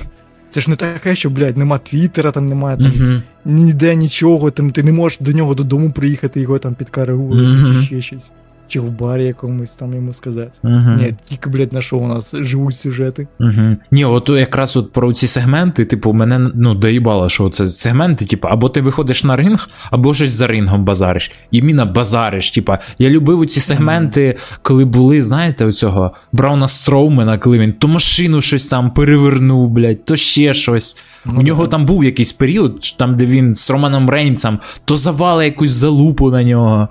Це 0.49 0.61
ж 0.61 0.69
не 0.69 0.75
таке, 0.75 1.15
що, 1.15 1.29
блядь, 1.29 1.57
нема 1.57 1.77
твіттера, 1.77 2.31
там 2.31 2.45
немає 2.45 2.77
там, 2.77 2.91
Мгм. 2.91 3.23
ніде 3.45 3.95
нічого, 3.95 4.51
там 4.51 4.71
ти 4.71 4.83
не 4.83 4.91
можеш 4.91 5.19
до 5.19 5.31
нього 5.31 5.55
додому 5.55 5.91
приїхати, 5.91 6.41
його 6.41 6.59
там 6.59 6.73
підкарагувати, 6.75 7.41
Мгм. 7.41 7.75
чи 7.75 7.83
ще 7.83 8.01
щось. 8.01 8.31
Чи 8.67 8.79
в 8.79 8.91
барі 8.91 9.25
якомусь 9.25 9.71
там 9.71 9.93
йому 9.93 10.13
сказати. 10.13 10.51
Мгм. 10.63 10.95
Ні, 10.95 11.13
тільки, 11.23 11.49
блядь, 11.49 11.73
на 11.73 11.81
що 11.81 11.97
у 11.97 12.07
нас 12.07 12.35
живуть 12.35 12.75
сюжети. 12.75 13.27
Угу. 13.39 13.75
Ні, 13.91 14.05
от 14.05 14.29
якраз 14.29 14.77
от 14.77 14.93
про 14.93 15.13
ці 15.13 15.27
сегменти, 15.27 15.85
типу, 15.85 16.13
мене 16.13 16.51
ну, 16.55 16.75
доїбало, 16.75 17.29
що 17.29 17.49
це 17.49 17.67
сегменти, 17.67 18.25
типу, 18.25 18.47
або 18.47 18.69
ти 18.69 18.81
виходиш 18.81 19.23
на 19.23 19.35
ринг, 19.35 19.69
або 19.91 20.13
щось 20.13 20.31
за 20.31 20.47
рингом 20.47 20.85
базариш. 20.85 21.31
І 21.51 21.61
міна 21.61 21.85
базариш. 21.85 22.51
Типа, 22.51 22.79
я 22.99 23.09
любив 23.09 23.45
ці 23.45 23.59
сегменти, 23.59 24.37
коли 24.61 24.85
були, 24.85 25.23
знаєте, 25.23 25.65
у 25.65 25.71
цього 25.71 26.11
Брауна 26.31 26.67
Строумена, 26.67 27.37
коли 27.37 27.59
він 27.59 27.73
то 27.73 27.87
машину 27.87 28.41
щось 28.41 28.67
там 28.67 28.91
перевернув, 28.91 29.69
блядь, 29.69 30.05
то 30.05 30.15
ще 30.15 30.53
щось. 30.53 30.97
Ну, 31.25 31.33
у 31.37 31.41
нього 31.41 31.67
там 31.67 31.85
був 31.85 32.03
якийсь 32.03 32.33
період, 32.33 32.95
там, 32.97 33.17
де 33.17 33.25
він 33.25 33.55
з 33.55 33.69
Романом 33.69 34.09
Рейнсом, 34.09 34.59
то 34.85 34.97
завали 34.97 35.45
якусь 35.45 35.71
залупу 35.71 36.31
на 36.31 36.43
нього. 36.43 36.89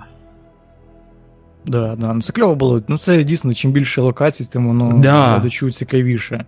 Да, 1.65 1.95
да. 1.95 2.13
Ну 2.13 2.21
це 2.21 2.33
кльово 2.33 2.55
було. 2.55 2.81
Ну 2.87 2.97
це 2.97 3.23
дійсно, 3.23 3.53
чим 3.53 3.71
більше 3.71 4.01
локацій, 4.01 4.45
тим 4.45 4.67
воно 4.67 4.99
Да. 5.03 5.27
глядачу 5.33 5.71
цікавіше. 5.71 6.45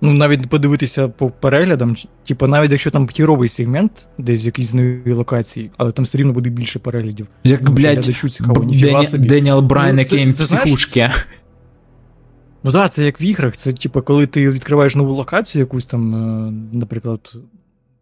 Ну, 0.00 0.12
навіть 0.12 0.48
подивитися 0.48 1.08
по 1.08 1.30
переглядам, 1.30 1.96
типу, 2.24 2.46
навіть 2.46 2.70
якщо 2.70 2.90
там 2.90 3.06
хіровий 3.08 3.48
сегмент, 3.48 4.06
десь 4.18 4.44
в 4.44 4.46
якійсь 4.46 4.74
новій 4.74 5.12
локації, 5.12 5.70
але 5.76 5.92
там 5.92 6.04
все 6.04 6.18
рівно 6.18 6.32
буде 6.32 6.50
більше 6.50 6.78
переглядів. 6.78 7.26
Як, 7.44 7.64
Тому 7.64 7.78
що 7.78 7.88
блядь, 7.88 7.96
глядачу 7.98 8.28
цікаво, 8.28 8.64
ніфіга 8.64 8.98
Дені- 9.00 9.06
собі. 9.10 9.28
Деніел 9.28 9.60
Брайан, 9.60 9.94
Ну, 9.96 10.00
який 10.02 10.32
знаєш, 10.32 10.62
психушці. 10.62 11.10
Ну 12.64 12.72
так, 12.72 12.82
да, 12.82 12.88
це 12.88 13.04
як 13.04 13.20
в 13.20 13.22
іграх. 13.22 13.56
Це 13.56 13.72
типу, 13.72 14.02
коли 14.02 14.26
ти 14.26 14.50
відкриваєш 14.50 14.96
нову 14.96 15.12
локацію, 15.14 15.60
якусь 15.60 15.86
там, 15.86 16.14
е, 16.14 16.52
наприклад, 16.72 17.32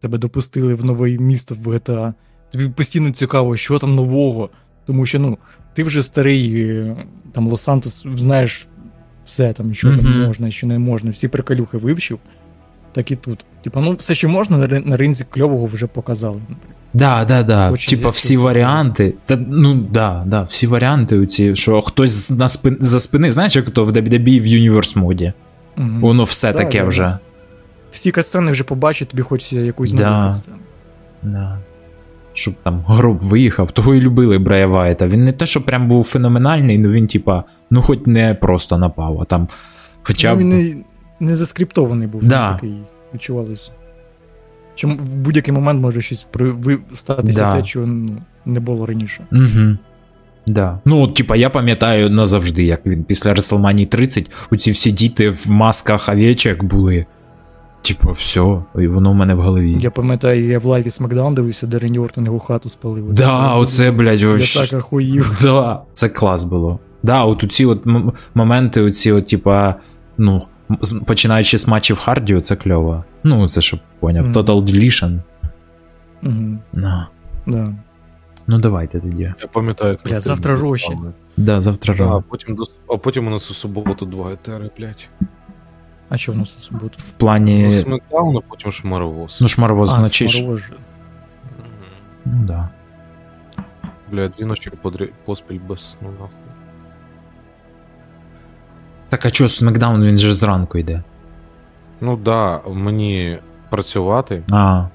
тебе 0.01 0.17
допустили 0.17 0.73
в 0.73 0.85
нове 0.85 1.09
місто 1.09 1.55
в 1.63 1.67
GTA. 1.67 2.13
Тобі 2.51 2.69
постійно 2.69 3.11
цікаво, 3.11 3.57
що 3.57 3.79
там 3.79 3.95
нового. 3.95 4.49
Тому 4.87 5.05
що, 5.05 5.19
ну, 5.19 5.37
ти 5.73 5.83
вже 5.83 6.03
старий, 6.03 6.61
е, 6.69 6.95
там 7.31 7.49
Лос-Сантос, 7.49 8.17
знаєш 8.19 8.67
все 9.25 9.53
там, 9.53 9.73
що 9.73 9.87
Мгм. 9.87 9.97
там 9.97 10.21
можна, 10.27 10.51
що 10.51 10.67
не 10.67 10.79
можна, 10.79 11.11
всі 11.11 11.27
приколюхи 11.27 11.77
вивчив. 11.77 12.19
Так 12.93 13.11
і 13.11 13.15
тут. 13.15 13.45
Типа, 13.63 13.81
ну, 13.81 13.91
все, 13.95 14.15
що 14.15 14.29
можна, 14.29 14.57
на, 14.57 14.79
на 14.79 14.97
ринзі 14.97 15.25
кльового 15.29 15.67
вже 15.67 15.87
показали. 15.87 16.41
Да, 16.93 17.25
да, 17.25 17.43
да. 17.43 17.71
Очень 17.71 17.97
Типа 17.97 18.09
всі 18.09 18.21
чувствую. 18.21 18.41
варіанти. 18.45 19.13
Та, 19.25 19.35
ну 19.47 19.75
да, 19.75 20.23
да, 20.27 20.41
всі 20.43 20.67
варіанти, 20.67 21.19
оці, 21.19 21.55
що 21.55 21.81
хтось 21.81 22.29
на 22.31 22.49
спин, 22.49 22.77
за 22.79 22.99
спини, 22.99 23.31
знаєш, 23.31 23.55
як 23.55 23.69
то 23.69 23.85
в 23.85 23.89
WWE 23.91 24.41
в 24.41 24.45
Universe 24.45 24.97
моді. 24.97 25.33
Мгм. 25.75 26.01
Воно 26.01 26.23
все 26.23 26.53
Да, 26.53 26.57
таке 26.59 26.79
да, 26.81 26.85
вже. 26.85 27.17
Всі 27.91 28.11
катсцени 28.11 28.51
вже 28.51 28.63
побачить, 28.63 29.07
тобі 29.09 29.23
хочеться 29.23 29.59
якусь 29.59 29.91
Да. 29.91 30.09
нову 30.11 30.27
катсцену. 30.31 30.57
Да. 31.23 31.59
Щоб 32.37 32.53
там 32.63 32.83
гроб 32.87 33.21
виїхав, 33.21 33.71
того 33.71 33.95
і 33.95 34.01
любили 34.01 34.37
Брея 34.37 34.67
Вайта. 34.67 35.07
Він 35.07 35.23
не 35.23 35.31
те, 35.31 35.45
що 35.45 35.65
прям 35.65 35.87
був 35.87 36.03
феноменальний, 36.03 36.77
ну 36.79 36.91
він, 36.91 37.07
типа, 37.07 37.43
ну 37.71 37.81
хоч 37.81 37.99
не 38.05 38.33
просто 38.33 38.77
напав, 38.77 39.19
а 39.21 39.25
там. 39.25 39.47
Хоча 40.03 40.33
Ну, 40.33 40.39
він 40.39 40.49
не, 40.49 40.75
не 41.27 41.35
заскриптований 41.35 42.07
був, 42.07 42.23
Да. 42.23 42.47
він 42.49 42.53
такий 42.55 42.77
відчувалося. 43.13 43.71
Що 44.75 44.87
в 44.87 45.15
будь-який 45.15 45.53
момент 45.53 45.81
може 45.81 46.01
щось 46.01 46.23
при, 46.31 46.51
ви, 46.51 46.77
статися 46.93 47.39
Да. 47.39 47.57
те, 47.57 47.65
що 47.65 47.79
ну, 47.79 48.15
не 48.45 48.59
було 48.59 48.85
раніше. 48.85 49.23
Угу. 49.31 49.77
Да. 50.47 50.79
Ну, 50.85 51.01
от, 51.01 51.15
типа, 51.15 51.35
я 51.35 51.49
пам'ятаю 51.49 52.09
назавжди, 52.09 52.63
як 52.63 52.85
він 52.85 53.03
після 53.03 53.33
WrestleMania 53.33 53.85
30, 53.87 54.31
оці 54.51 54.71
всі 54.71 54.91
діти 54.91 55.29
в 55.29 55.45
масках 55.47 56.09
овечок 56.09 56.63
були. 56.63 57.05
Типа, 57.81 58.11
все, 58.11 58.61
і 58.79 58.87
воно 58.87 59.11
в 59.11 59.15
мене 59.15 59.33
в 59.35 59.41
голові. 59.41 59.77
Я 59.79 59.91
пам'ятаю, 59.91 60.45
я 60.45 60.59
в 60.59 60.65
лайві 60.65 60.89
Смакдаун 60.89 61.35
дивився, 61.35 61.67
де 61.67 61.79
Ренні 61.79 61.99
Ортон 61.99 62.25
його 62.25 62.39
хату 62.39 62.69
спалив. 62.69 63.13
Да, 63.13 63.55
оце, 63.55 63.91
блядь, 63.91 64.21
Я 64.21 64.27
вообще. 64.27 64.59
так 64.59 64.73
ахуїв. 64.73 65.39
Да, 65.43 65.81
це 65.91 66.09
клас 66.09 66.43
було. 66.43 66.79
Да, 67.03 67.23
от 67.25 67.43
ці 67.51 67.65
от 67.65 67.87
м- 67.87 68.13
моменти, 68.35 68.81
оці, 68.81 69.11
от, 69.11 69.27
типа, 69.27 69.75
ну, 70.17 70.39
починаючи 71.05 71.57
з 71.57 71.67
матчів 71.67 71.97
Хардіо, 71.97 72.41
це 72.41 72.55
кльово. 72.55 73.03
Ну, 73.23 73.49
це 73.49 73.61
щоб 73.61 73.79
поняв. 73.99 74.25
Мгм. 74.25 74.33
Total 74.33 74.63
Deletion. 74.63 75.19
Угу, 76.23 76.57
Ну, 76.73 77.03
да. 77.45 77.73
ну 78.47 78.59
давайте 78.59 78.99
тоді. 78.99 79.33
Я 79.41 79.47
пам'ятаю, 79.53 79.97
як 80.05 80.19
завтра. 80.19 80.55
Рощі. 80.55 80.91
Да, 81.37 81.61
завтра 81.61 82.07
А 82.07 82.19
потім, 82.29 82.57
а 82.89 82.97
потім 82.97 83.27
у 83.27 83.29
нас 83.29 83.51
у 83.51 83.53
суботу 83.53 84.05
два 84.05 84.31
етери, 84.31 84.69
блядь. 84.77 85.09
А 86.09 86.17
що 86.17 86.31
у 86.31 86.35
нас 86.35 86.55
у 86.59 86.61
суботу? 86.61 86.99
В 87.07 87.09
плані. 87.11 87.67
Ну, 87.67 87.83
Смакдаун, 87.83 88.37
а 88.37 88.41
потім 88.41 88.71
Шмаровоз. 88.71 89.37
Ну, 89.41 89.47
шмаровоз 89.47 89.89
а, 89.89 89.97
вночі. 89.97 90.27
ж. 90.27 90.37
Смарова. 90.37 90.61
Ну 92.25 92.43
да. 92.43 92.69
Бля, 94.11 94.27
дві 94.27 94.45
ночі 94.45 94.69
подрі... 94.69 95.09
поспіль 95.25 95.59
без 95.67 95.91
сну, 95.91 96.09
нахуй. 96.11 96.29
Так, 99.09 99.25
а 99.25 99.31
чого, 99.31 99.49
Смакдаун, 99.49 100.03
він 100.05 100.17
же 100.17 100.33
зранку 100.33 100.77
йде. 100.77 101.03
Ну 102.01 102.17
да, 102.17 102.61
мені 102.67 103.39
працювати. 103.69 104.43
А. 104.51 104.87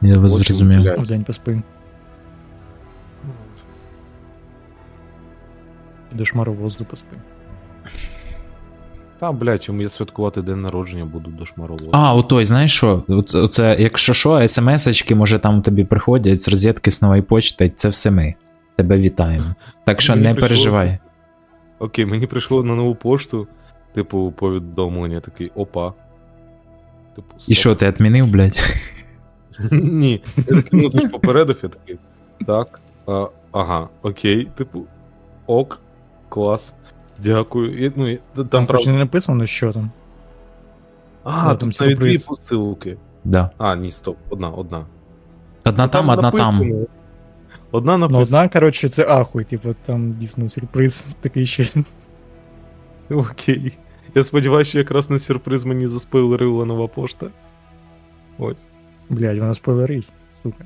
Я 0.00 0.18
вас 0.18 0.32
Потім, 0.32 0.44
зрозумів. 0.44 0.82
блядь. 0.82 0.98
В 0.98 1.06
день 1.06 1.24
поспим. 1.24 1.62
До 6.12 6.24
шмаровозу 6.24 6.84
поспим. 6.84 7.18
Та, 9.24 9.32
блядь, 9.32 9.68
я 9.68 9.88
святкувати 9.88 10.42
день 10.42 10.60
народження 10.60 11.04
буду 11.04 11.30
до 11.30 11.46
Шмаровозу. 11.46 11.88
А, 11.92 12.14
отой, 12.14 12.44
знаєш 12.44 12.76
що? 12.76 13.02
Оце, 13.08 13.38
оце, 13.38 13.76
якщо 13.78 14.14
що, 14.14 14.30
смс-очки, 14.30 15.14
може 15.14 15.38
там 15.38 15.62
тобі 15.62 15.84
приходять 15.84 16.42
з 16.42 16.48
розетки 16.48 16.90
з 16.90 17.02
нової 17.02 17.22
почти, 17.22 17.72
це 17.76 17.88
все 17.88 18.10
ми. 18.10 18.34
Тебе 18.76 18.98
вітаємо. 18.98 19.44
Так 19.84 20.00
що 20.00 20.12
Мені 20.12 20.24
не 20.24 20.34
прийшло- 20.34 20.40
переживай. 20.40 20.98
Окей, 21.78 22.06
мені 22.06 22.26
прийшло 22.26 22.62
на 22.62 22.74
нову 22.74 22.94
пошту, 22.94 23.46
типу, 23.94 24.32
повідомлення 24.36 25.20
такий, 25.20 25.50
опа. 25.54 25.92
Типу, 27.16 27.34
І 27.48 27.54
що, 27.54 27.74
ти 27.74 27.86
відмінив, 27.86 28.26
блядь? 28.26 28.74
Ні. 29.72 30.22
Я 30.36 30.44
такий, 30.44 30.80
ну 30.80 30.90
ти 30.90 31.00
ж 31.00 31.08
попередив, 31.08 31.58
я 31.62 31.68
такий. 31.68 31.98
Так. 32.46 32.80
А, 33.06 33.26
ага, 33.52 33.88
окей, 34.02 34.48
типу, 34.56 34.84
ок, 35.46 35.80
клас. 36.28 36.74
Дякую. 37.23 37.85
І, 37.85 37.91
ну, 37.95 38.07
і, 38.09 38.19
там, 38.35 38.47
Там 38.47 38.65
правда. 38.65 38.91
не 38.91 38.97
написано, 38.97 39.45
що 39.45 39.71
там. 39.73 39.91
А, 41.23 41.55
там 41.55 41.71
тут 41.71 41.81
навіть 41.81 41.97
дві 41.97 42.17
сюрприз. 42.17 42.25
посилки. 42.27 42.97
Да. 43.23 43.49
А, 43.57 43.75
ні, 43.75 43.91
стоп, 43.91 44.17
одна, 44.29 44.49
одна. 44.49 44.85
Одна 45.65 45.83
Ну, 45.85 45.89
там, 45.91 46.09
одна 46.09 46.31
там. 46.31 46.55
написано. 46.55 46.85
Одна 47.71 47.97
Ну, 47.97 48.07
написана. 48.07 48.23
одна, 48.43 48.49
коротше, 48.59 48.89
це 48.89 49.05
ахуй, 49.07 49.43
типу, 49.43 49.75
там 49.85 50.11
дійсно 50.13 50.49
сюрприз 50.49 51.17
такий 51.21 51.45
ще. 51.45 51.67
Окей. 53.11 53.77
Я 54.15 54.23
сподіваюся, 54.23 54.69
що 54.69 54.77
якраз 54.77 55.09
на 55.09 55.19
сюрприз 55.19 55.65
мені 55.65 55.87
заспойлерила 55.87 56.65
нова 56.65 56.87
пошта. 56.87 57.27
Ось. 58.37 58.65
Блядь, 59.09 59.37
вона 59.37 59.53
спойлерить, 59.53 60.09
сука. 60.43 60.65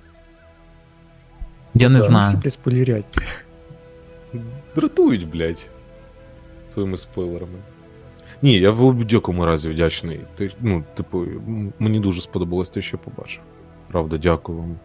Я 1.74 1.90
не 1.90 2.00
Да. 2.00 2.06
знаю. 2.06 2.30
Всі, 2.30 2.38
блядь, 2.38 2.54
спойлерять. 2.54 3.06
Дратують, 4.76 5.30
блядь. 5.30 5.70
Своїми 6.79 6.97
спойлерами. 6.97 7.59
Ні, 8.43 8.53
я 8.53 8.71
в 8.71 8.93
будь-якому 8.93 9.47
разі 9.47 9.69
вдячний. 9.69 10.21
Ти, 10.37 10.51
ну, 10.61 10.85
типу, 10.95 11.25
мені 11.79 12.01
дуже 12.01 12.21
сподобалось 12.21 12.71
те, 12.71 12.83
що 12.83 12.97
я 12.97 13.13
побачив. 13.13 13.41
Правда, 13.91 14.19
дякую 14.19 14.59
вам. 14.59 14.77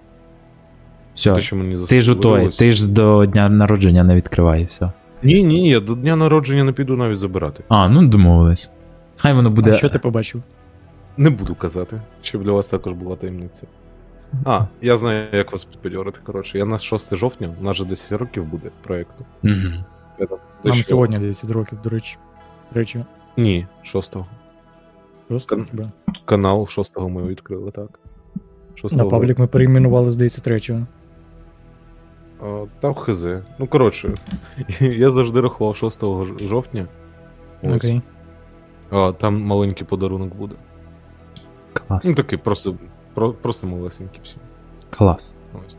Все. 1.15 1.33
Те, 1.33 1.41
що 1.41 1.55
мені 1.55 1.85
Ти 1.87 2.01
ж 2.01 2.11
у 2.11 2.15
той, 2.15 2.49
ти 2.49 2.71
ж 2.71 2.91
до 2.91 3.25
дня 3.25 3.49
народження 3.49 4.03
не 4.03 4.15
відкривай, 4.15 4.67
все. 4.71 4.91
Ні, 5.23 5.43
ні, 5.43 5.61
ні, 5.61 5.79
до 5.79 5.95
дня 5.95 6.15
народження 6.15 6.63
не 6.63 6.71
піду 6.71 6.97
навіть 6.97 7.17
забирати. 7.17 7.63
А, 7.69 7.89
ну 7.89 8.07
домовились. 8.07 8.71
Хай 9.17 9.33
воно 9.33 9.49
буде. 9.49 9.71
А 9.71 9.77
що 9.77 9.89
ти 9.89 9.99
побачив? 9.99 10.43
Не 11.17 11.29
буду 11.29 11.55
казати, 11.55 12.01
щоб 12.21 12.43
для 12.43 12.51
вас 12.51 12.67
також 12.67 12.93
була 12.93 13.15
таємниця. 13.15 13.67
А, 14.45 14.65
я 14.81 14.97
знаю, 14.97 15.27
як 15.31 15.51
вас 15.51 15.63
підбадьорити. 15.63 16.19
Коротше, 16.23 16.57
я 16.57 16.65
на 16.65 16.79
6 16.79 17.15
жовтня, 17.15 17.49
у 17.61 17.63
нас 17.63 17.77
же 17.77 17.85
10 17.85 18.11
років 18.11 18.45
буде 18.45 18.69
проєкту. 18.83 19.25
Угу. 19.43 19.83
Нам 20.31 20.39
дещо- 20.63 20.87
сьогодні 20.89 21.19
10 21.19 21.51
років, 21.51 21.79
до 21.83 21.89
речі. 21.89 22.17
До 22.73 22.79
речі, 22.79 23.05
Ні, 23.37 23.67
6-го. 23.83 24.25
просто 25.27 25.55
Кан- 25.55 25.91
Канал 26.25 26.61
6-го 26.63 27.09
ми 27.09 27.23
відкрили, 27.23 27.71
так. 27.71 27.99
6 28.75 28.95
На 28.95 29.05
паблік 29.05 29.39
ми 29.39 29.47
перейменували, 29.47 30.11
здається, 30.11 30.41
третього. 30.41 30.81
А, 32.43 32.65
Та 32.79 32.93
хз. 32.93 33.25
Ну, 33.59 33.67
коротше, 33.67 34.15
я 34.79 35.09
завжди 35.09 35.41
рахував 35.41 35.75
6 35.75 36.01
жовтня. 36.47 36.87
Ось. 37.63 37.75
Окей. 37.75 38.01
А, 38.89 39.11
там 39.11 39.41
маленький 39.41 39.87
подарунок 39.87 40.35
буде. 40.35 40.55
Клас. 41.73 42.05
Ну 42.05 42.15
такий, 42.15 42.37
просто, 42.37 42.75
про, 43.13 43.33
просто 43.33 43.67
малесенький 43.67 44.19
всі. 44.23 44.35
Клас. 44.89 45.35
Ось. 45.67 45.75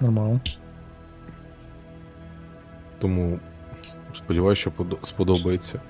Нормально. 0.00 0.40
Тому 2.98 3.38
сподіваюся, 4.16 4.60
що 4.60 4.70
подо- 4.70 4.98
сподобається. 5.02 5.80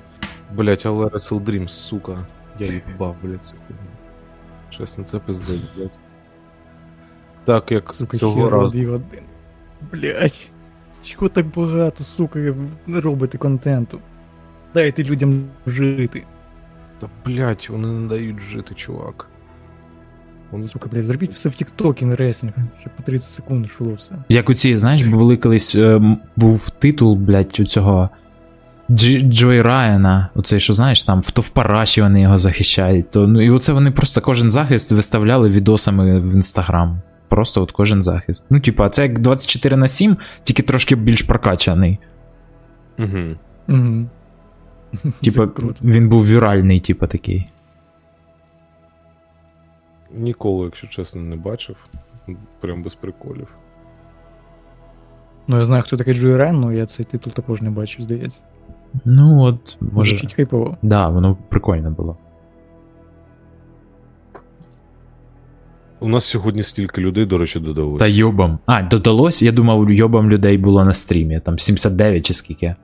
Блять, 0.55 0.87
але 0.87 1.07
Wrestle 1.07 1.41
Dreams, 1.45 1.69
сука. 1.69 2.27
Я 2.59 2.67
їбав, 2.67 3.17
блять, 3.23 3.45
цю 3.45 3.53
хуйню. 3.67 3.83
Чесно, 4.71 5.05
це 5.05 5.19
пиздець, 5.19 5.61
блять. 5.77 5.91
Так, 7.45 7.73
як 7.73 7.95
Сука, 7.95 8.19
цього 8.19 8.43
хер 8.43 8.53
разу. 8.53 8.79
години. 8.91 9.23
Блять. 9.93 10.51
Чого 11.03 11.29
так 11.29 11.47
багато, 11.47 12.05
сука, 12.05 12.55
не 12.87 13.01
робите 13.01 13.39
контенту? 13.39 14.01
Дайте 14.75 15.05
людям 15.05 15.45
жити. 15.67 16.25
Та 16.99 17.09
блять, 17.27 17.69
вони 17.71 17.89
не 17.89 18.09
дають 18.09 18.41
жити, 18.41 18.75
чувак. 18.75 19.27
Сука, 20.63 20.89
блядь, 20.93 21.05
зробіть 21.05 21.35
все 21.35 21.49
в 21.49 21.55
Тіктокі, 21.55 22.05
не 22.05 22.17
ресінг, 22.17 22.53
щоб 22.81 22.93
по 22.97 23.03
30 23.03 23.31
секунд 23.31 23.65
йшло 23.65 23.93
все. 23.99 24.15
Як 24.29 24.51
у 24.51 24.55
ці, 24.55 24.79
знаєш, 24.79 25.07
були 25.07 25.37
колись 25.37 25.75
е, 25.75 26.17
був 26.37 26.71
титул, 26.71 27.15
блядь, 27.15 27.61
у 27.61 27.65
цього 27.65 28.11
Джой 28.91 29.63
Райана, 29.63 30.29
оцей, 30.35 30.61
що 30.61 30.73
знаєш, 30.73 31.05
там 31.05 31.23
то 31.33 31.43
в 31.43 31.49
параші 31.49 32.03
вони 32.03 32.21
його 32.21 32.39
захищають. 32.39 33.11
То, 33.11 33.27
ну, 33.29 33.43
і 33.43 33.51
оце 33.51 33.73
вони 33.73 33.91
просто 33.91 34.21
кожен 34.21 34.51
захист 34.51 34.93
виставляли 34.93 35.49
відосами 35.49 36.21
в 36.21 36.35
інстаграм. 36.35 37.03
Просто 37.29 37.63
от 37.63 37.73
кожен 37.73 38.03
захист. 38.03 38.45
Ну, 38.51 38.61
типа, 38.61 38.89
це 38.89 39.03
як 39.03 39.19
24 39.19 39.77
на 39.77 39.89
7, 39.89 40.17
тільки 40.45 40.63
трошки 40.63 40.97
більш 40.97 41.23
прокачаний. 41.23 41.99
Угу. 42.99 43.19
Угу. 43.69 44.07
Типа, 45.23 45.49
він 45.83 46.09
був 46.09 46.27
віральний, 46.27 46.81
типа 46.81 47.07
такий. 47.07 47.47
Ніколи, 50.15 50.65
якщо 50.65 50.87
чесно, 50.87 51.21
не 51.21 51.37
бачив. 51.37 51.77
Прям 52.61 52.83
без 52.83 52.95
приколів. 52.95 53.49
Ну, 55.47 55.59
я 55.59 55.65
знаю, 55.65 55.83
хто 55.83 55.97
такий 55.97 56.15
Джой 56.15 56.37
Райан, 56.37 56.65
але 56.65 56.77
я 56.77 56.87
цей 56.87 57.07
титул 57.07 57.33
також 57.33 57.63
не 57.63 57.71
бачив, 57.71 58.03
здається. 58.03 58.43
Ну, 59.05 59.43
от, 59.43 59.77
може. 59.81 60.09
Звучить 60.09 60.35
хайпово. 60.35 60.77
Да, 60.83 61.09
воно 61.09 61.39
прикольно 61.49 61.91
було. 61.91 62.17
У 66.01 66.09
нас 66.09 66.25
сьогодні 66.25 66.63
стільки 66.63 67.01
людей, 67.01 67.27
до 67.27 67.39
речі, 67.39 67.61
додали. 67.61 67.99
Та 67.99 68.07
йобам. 68.07 68.59
А, 68.67 68.83
додалось, 68.83 69.43
я 69.43 69.53
думав, 69.53 69.91
йобам 69.91 70.31
людей 70.31 70.59
було 70.59 70.85
на 70.85 70.95
стрімі, 70.95 71.41
там 71.41 71.59
79 71.59 72.27
чи 72.27 72.35
скільки. 72.35 72.75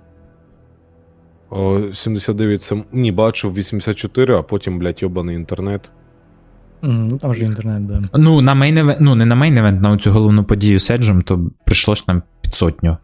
О, 1.50 1.80
79 1.92 2.62
це. 2.62 2.82
Ні, 2.92 3.12
бачив 3.12 3.54
84, 3.54 4.34
а 4.36 4.42
потім, 4.42 4.78
блядь, 4.78 5.02
йобаний 5.02 5.36
інтернет. 5.36 5.90
Ну, 6.82 7.18
там 7.18 7.34
же 7.34 7.44
інтернет, 7.46 7.82
да. 7.82 8.02
Ну, 8.14 8.40
на 8.40 8.54
main 8.54 8.78
event, 8.78 9.00
ну 9.00 9.14
не 9.14 9.24
на 9.26 9.34
main 9.34 9.58
event, 9.58 9.82
на 9.82 9.98
цю 9.98 10.10
головну 10.10 10.44
подію 10.44 10.80
з 10.80 10.90
Еджем, 10.90 11.22
то 11.22 11.50
прийшлось 11.64 12.08
нам 12.08 12.22
під 12.40 12.54
сотню. 12.54 12.96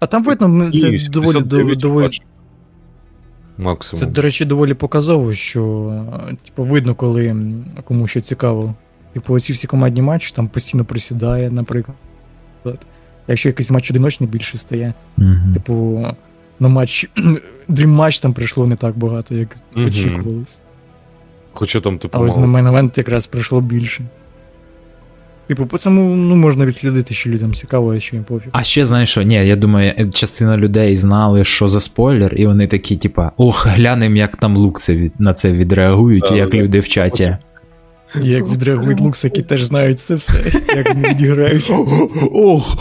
А 0.00 0.06
там 0.06 0.24
видно, 0.24 0.48
ми- 0.48 0.70
це 0.70 1.08
доволі, 1.08 1.76
доволі. 1.76 2.10
Максимум. 3.58 4.00
Це, 4.06 4.10
до 4.10 4.22
речі, 4.22 4.44
доволі 4.44 4.74
показово, 4.74 5.34
що 5.34 5.92
типу, 6.44 6.64
видно, 6.64 6.94
коли 6.94 7.36
кому 7.84 8.06
що 8.06 8.20
цікаво. 8.20 8.74
Типу, 9.12 9.34
оці 9.34 9.52
всі 9.52 9.66
командні 9.66 10.02
матчі 10.02 10.32
там 10.36 10.48
постійно 10.48 10.84
просідає, 10.84 11.50
наприклад. 11.50 11.96
Якщо 13.28 13.48
якийсь 13.48 13.70
матч 13.70 13.90
одиночний 13.90 14.28
більше 14.28 14.58
стає. 14.58 14.94
Угу. 15.18 15.54
Типу, 15.54 16.06
на 16.60 16.68
матч 16.68 17.10
Dream 17.68 17.96
Match 17.96 18.22
там 18.22 18.32
прийшло 18.32 18.66
не 18.66 18.76
так 18.76 18.98
багато, 18.98 19.34
як 19.34 19.56
Мгм. 19.74 19.86
очікувалось. 19.86 20.62
Хоча 21.54 21.80
там, 21.80 21.98
типу, 21.98 22.18
А 22.18 22.20
ось 22.20 22.34
на 22.36 22.40
мало. 22.40 22.52
main 22.52 22.66
event 22.66 22.98
якраз 22.98 23.26
прийшло 23.26 23.60
більше. 23.60 24.04
Типу, 25.46 25.66
по 25.66 25.78
цьому 25.78 26.16
ну, 26.16 26.36
можна 26.36 26.66
відслідити, 26.66 27.14
що 27.14 27.30
людям 27.30 27.54
цікаво, 27.54 27.92
а 27.94 28.00
що 28.00 28.16
їм 28.16 28.24
пофіг. 28.24 28.48
А 28.52 28.62
ще 28.62 28.84
знаєш 28.84 29.10
що, 29.10 29.22
ні, 29.22 29.34
я 29.34 29.56
думаю, 29.56 30.10
частина 30.10 30.56
людей 30.56 30.96
знали, 30.96 31.44
що 31.44 31.68
за 31.68 31.80
спойлер, 31.80 32.34
і 32.36 32.46
вони 32.46 32.66
такі, 32.66 32.96
типа, 32.96 33.32
ох, 33.36 33.66
глянемо, 33.66 34.16
як 34.16 34.36
там 34.36 34.56
лукси 34.56 34.96
від, 34.96 35.12
на 35.18 35.34
це 35.34 35.52
відреагують, 35.52 36.24
Да, 36.28 36.34
як 36.34 36.50
да. 36.50 36.56
люди 36.56 36.80
в 36.80 36.88
чаті. 36.88 37.36
Як 38.22 38.48
відреагують 38.48 39.00
лукс, 39.00 39.24
які 39.24 39.42
теж 39.42 39.62
знають 39.64 40.00
це 40.00 40.14
все, 40.14 40.34
як 40.76 40.94
вони 40.94 41.08
відіграють. 41.08 41.70
Ох, 42.32 42.76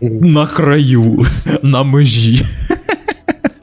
на 0.00 0.46
краю, 0.46 1.26
на 1.62 1.82
межі. 1.82 2.46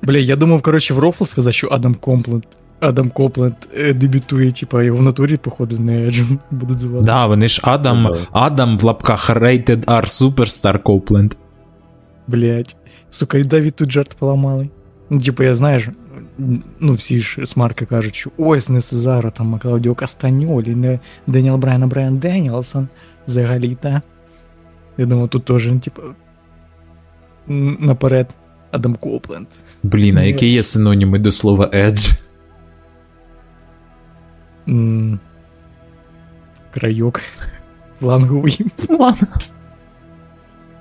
Бля, 0.01 0.17
я 0.17 0.35
думав, 0.35 0.61
коротше, 0.61 0.93
в 0.93 0.99
рофл 0.99 1.23
сказати, 1.23 1.53
що 1.53 1.67
Адам 1.71 1.95
Комплент. 1.95 2.47
Адам 2.83 3.09
Копленд 3.09 3.55
е, 3.77 3.93
дебютує, 3.93 4.51
типа, 4.51 4.83
його 4.83 4.99
в 4.99 5.01
натурі, 5.01 5.37
походу, 5.37 5.79
не 5.79 6.07
Еджем 6.07 6.39
будуть 6.51 6.79
звати. 6.79 7.05
Да, 7.05 7.27
вони 7.27 7.47
ж 7.47 7.61
Адам, 7.63 8.01
Ну, 8.01 8.13
да. 8.13 8.19
Адам 8.31 8.77
в 8.77 8.83
лапках 8.83 9.29
Rated 9.29 9.85
R 9.85 10.05
Superstar 10.05 10.83
Copeland. 10.83 11.31
Блять. 12.27 12.75
Сука, 13.09 13.37
і 13.37 13.43
Давід 13.43 13.75
тут 13.75 13.91
жарт 13.91 14.15
поламали. 14.19 14.69
Ну, 15.09 15.19
типу, 15.19 15.43
я 15.43 15.55
знаєш, 15.55 15.89
ну 16.79 16.93
всі 16.93 17.21
ж 17.21 17.45
смарки 17.45 17.85
кажуть, 17.85 18.15
що 18.15 18.29
ось 18.37 18.69
не 18.69 18.81
Сезаро, 18.81 19.31
там, 19.31 19.59
Клаудіо 19.59 19.95
Кастаньолі, 19.95 20.75
не 20.75 20.99
Деніел 21.27 21.55
Брайан, 21.57 21.83
а 21.83 21.87
Брайан 21.87 22.17
Деніелсон 22.17 22.87
взагалі, 23.27 23.77
та. 23.81 24.01
Я 24.97 25.05
думаю, 25.05 25.27
тут 25.27 25.45
теж, 25.45 25.69
типу, 25.83 26.01
наперед 27.79 28.27
Адам 28.71 28.95
Копленд. 28.95 29.47
Блін, 29.83 30.17
а 30.17 30.23
які 30.23 30.47
є 30.47 30.63
синоніми 30.63 31.19
до 31.19 31.31
слова 31.31 31.69
Edge? 31.73 32.13
М, 34.67 35.19
Крайок. 36.73 37.21
Фланговий. 37.99 38.59
Ладно. 38.89 39.27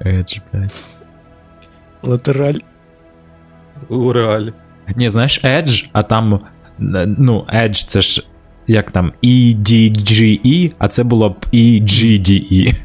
Edge, 0.00 0.40
блядь. 0.52 0.84
Латераль. 2.02 2.58
У 3.88 4.12
реалі. 4.12 4.52
Ні, 4.96 5.10
знаєш, 5.10 5.44
Edge, 5.44 5.88
а 5.92 6.02
там. 6.02 6.34
е, 6.34 6.40
Ну, 7.18 7.46
Edge 7.54 7.88
це 7.88 8.00
ж 8.00 8.28
як 8.66 8.90
там 8.90 9.12
EDGE, 9.24 10.72
а 10.78 10.88
це 10.88 11.04
було 11.04 11.30
б 11.30 11.46
EGDE. 11.52 12.76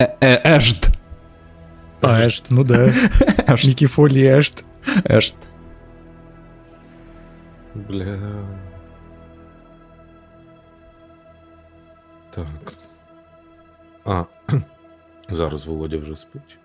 Е- 0.00 0.16
е- 0.24 0.42
Ежд. 0.56 0.86
А, 2.00 2.20
Ешт, 2.20 2.46
ну 2.50 2.64
да. 2.64 2.92
Ежд. 3.48 3.68
Мікі 3.68 3.86
Фолі 3.86 4.26
Ешт. 4.26 4.64
Ежд. 5.10 5.34
Бля. 7.74 8.18
Так. 12.64 12.74
А. 14.04 14.24
Зараз 15.30 15.66
Володя 15.66 15.98
вже 15.98 16.16
спить. 16.16 16.58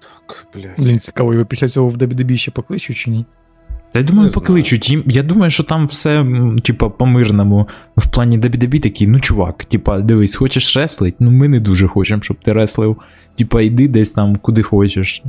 Так, 0.00 0.46
блядь. 0.54 0.70
Блін, 0.78 0.98
цікаво, 0.98 1.32
його 1.32 1.44
після 1.46 1.68
цього 1.68 1.88
в 1.88 1.96
WWE 1.96 2.36
ще 2.36 2.50
покличуть 2.50 2.96
чи 2.96 3.10
ні? 3.10 3.24
Та 3.92 3.98
я 4.00 4.04
думаю, 4.06 4.28
Не 4.28 4.34
покличуть. 4.34 4.90
Їм- 4.90 5.02
Я 5.06 5.22
думаю, 5.22 5.50
що 5.50 5.64
там 5.64 5.86
все, 5.86 6.20
м, 6.20 6.58
типа, 6.58 6.88
по-мирному. 6.88 7.68
В 7.96 8.08
плані 8.10 8.38
WWE 8.38 8.80
такий, 8.80 9.06
ну 9.06 9.20
чувак, 9.20 9.64
типа, 9.64 10.00
дивись, 10.00 10.34
хочеш 10.34 10.76
реслить? 10.76 11.14
Ну 11.18 11.30
ми 11.30 11.48
не 11.48 11.60
дуже 11.60 11.88
хочемо, 11.88 12.22
щоб 12.22 12.36
ти 12.44 12.52
реслив. 12.52 12.96
Типа, 13.38 13.62
йди 13.62 13.88
десь 13.88 14.12
там, 14.12 14.36
куди 14.36 14.62
хочеш. 14.62 15.22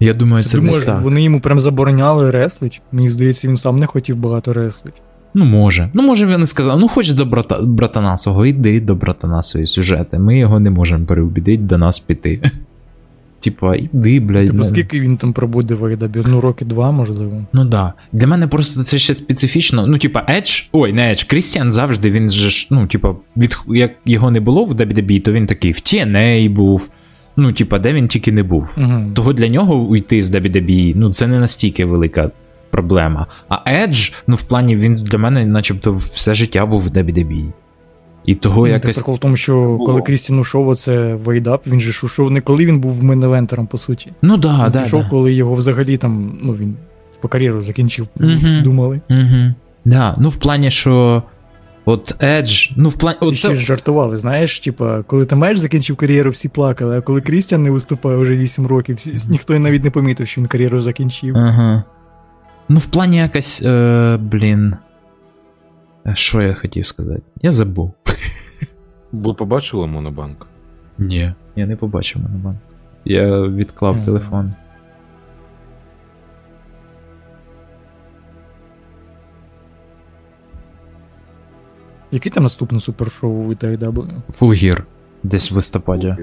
Я 0.00 0.14
думаю, 0.14 0.42
Ти 0.42 0.48
це 0.48 0.56
думаєш, 0.58 0.76
десь 0.78 0.86
так. 0.86 1.02
вони 1.02 1.22
йому 1.22 1.40
прям 1.40 1.60
забороняли 1.60 2.30
реслить? 2.30 2.82
Мені 2.92 3.10
здається, 3.10 3.48
він 3.48 3.56
сам 3.56 3.78
не 3.78 3.86
хотів 3.86 4.16
багато 4.16 4.52
реслить. 4.52 5.02
Ну, 5.38 5.44
може. 5.44 5.90
Ну, 5.94 6.02
може, 6.02 6.26
він 6.26 6.46
сказав, 6.46 6.80
ну 6.80 6.88
хочеш 6.88 7.12
до 7.12 7.26
брата, 7.26 7.58
братана 7.62 8.18
свого, 8.18 8.46
йди 8.46 8.80
до 8.80 8.94
братана 8.94 9.42
свої 9.42 9.66
сюжети. 9.66 10.18
Ми 10.18 10.38
його 10.38 10.60
не 10.60 10.70
можемо 10.70 11.04
переубідити 11.04 11.62
до 11.62 11.78
нас 11.78 11.98
піти. 11.98 12.40
Типа, 13.40 13.76
іди, 13.76 14.20
блядь. 14.20 14.46
Типу, 14.46 14.64
скільки 14.64 15.00
він 15.00 15.16
там 15.16 15.32
пробуде 15.32 15.74
в 15.74 15.84
Айдабі? 15.84 16.22
Ну, 16.26 16.40
роки 16.40 16.64
два, 16.64 16.90
можливо. 16.90 17.44
Ну 17.52 17.64
да. 17.64 17.92
Для 18.12 18.26
мене 18.26 18.46
просто 18.46 18.82
це 18.82 18.98
ще 18.98 19.14
специфічно. 19.14 19.86
Ну, 19.86 19.98
типа, 19.98 20.26
Edge, 20.28 20.68
ой, 20.72 20.92
не 20.92 21.10
Edge, 21.10 21.30
Крістіан 21.30 21.72
завжди 21.72 22.10
він 22.10 22.30
же 22.30 22.50
ж, 22.50 22.68
ну, 22.70 22.86
типа, 22.86 23.14
від 23.36 23.58
як 23.68 23.92
його 24.04 24.30
не 24.30 24.40
було 24.40 24.64
в 24.64 24.72
WWE, 24.72 25.22
то 25.22 25.32
він 25.32 25.46
такий 25.46 25.72
в 25.72 25.76
TNA 25.76 26.50
був. 26.50 26.90
Ну, 27.36 27.52
типа, 27.52 27.78
де 27.78 27.92
він 27.92 28.08
тільки 28.08 28.32
не 28.32 28.42
був. 28.42 28.68
Угу. 28.76 29.04
Того 29.14 29.32
для 29.32 29.48
нього 29.48 29.76
уйти 29.76 30.22
з 30.22 30.34
WWE, 30.34 30.92
ну, 30.96 31.12
це 31.12 31.26
не 31.26 31.40
настільки 31.40 31.84
велика 31.84 32.30
проблема. 32.70 33.26
А 33.48 33.70
Edge, 33.70 34.14
ну, 34.26 34.36
в 34.36 34.42
плані, 34.42 34.76
він 34.76 34.96
для 34.96 35.18
мене, 35.18 35.46
начебто, 35.46 36.00
все 36.12 36.34
життя 36.34 36.66
був 36.66 36.80
в 36.80 36.86
WWE. 36.86 37.52
І 38.28 38.34
того 38.34 38.60
Ну, 38.60 38.66
якось. 38.66 38.96
Прикол 38.96 39.14
в 39.14 39.18
тому, 39.18 39.36
що 39.36 39.78
коли 39.86 40.02
Крістін 40.02 40.38
ушов 40.38 40.68
оце 40.68 41.14
в 41.14 41.30
AEW, 41.30 41.66
він 41.66 41.80
же 41.80 41.92
ж 41.92 42.06
ушов 42.06 42.30
не 42.30 42.40
коли 42.40 42.66
він 42.66 42.80
був 42.80 43.04
мейн-евентером, 43.04 43.66
по 43.66 43.78
суті. 43.78 44.12
Ну 44.22 44.36
да, 44.36 44.64
він 44.64 44.72
да. 44.72 44.82
пішов, 44.82 45.02
да. 45.02 45.08
коли 45.08 45.32
його 45.32 45.54
взагалі 45.54 45.96
там, 45.96 46.38
ну 46.42 46.52
він 46.52 46.76
по 47.20 47.28
кар'єру 47.28 47.62
закінчив, 47.62 48.08
всі 48.16 48.60
думали. 48.60 49.00
Угу. 49.10 49.54
Да, 49.84 50.14
ну 50.18 50.28
в 50.28 50.36
плані, 50.36 50.70
що. 50.70 51.22
От 51.84 52.22
Edge, 52.22 52.72
ну 52.76 52.88
в 52.88 52.98
плані. 52.98 53.18
Це 53.22 53.34
ще 53.34 53.54
ж 53.54 53.66
жартували, 53.66 54.18
знаєш, 54.18 54.60
типа, 54.60 55.02
коли 55.02 55.26
там 55.26 55.44
Едж 55.44 55.58
закінчив 55.58 55.96
кар'єру, 55.96 56.30
всі 56.30 56.48
плакали, 56.48 56.98
а 56.98 57.00
коли 57.00 57.20
Крістіан 57.20 57.62
не 57.62 57.70
виступає 57.70 58.16
вже 58.16 58.36
8 58.36 58.66
років, 58.66 58.96
всі, 58.96 59.30
ніхто 59.30 59.58
навіть 59.58 59.84
не 59.84 59.90
помітив, 59.90 60.28
що 60.28 60.40
він 60.40 60.48
кар'єру 60.48 60.80
закінчив. 60.80 61.36
Ага. 61.36 61.84
Ну, 62.68 62.78
в 62.78 62.86
плані 62.86 63.16
якось. 63.16 63.62
Е, 63.62 64.16
блін. 64.20 64.76
Е, 66.06 66.14
Що 66.14 66.42
я 66.42 66.54
хотів 66.54 66.86
сказати? 66.86 67.22
Я 67.42 67.52
забув. 67.52 67.94
Ви 69.12 69.34
побачили 69.34 69.86
Монобанк? 69.86 70.46
Ні. 70.98 71.32
Я 71.56 71.66
не 71.66 71.76
побачив 71.76 72.22
монобанк. 72.22 72.56
Я 73.04 73.40
відклав 73.42 73.94
Ага. 73.94 74.04
телефон. 74.04 74.52
Який 82.10 82.32
там 82.32 82.42
наступне 82.42 82.80
супершоу 82.80 83.48
від 83.48 83.58
AEW? 83.64 84.08
Фулгір. 84.34 84.86
Десь 85.22 85.52
в 85.52 85.56
листопаді. 85.56 86.16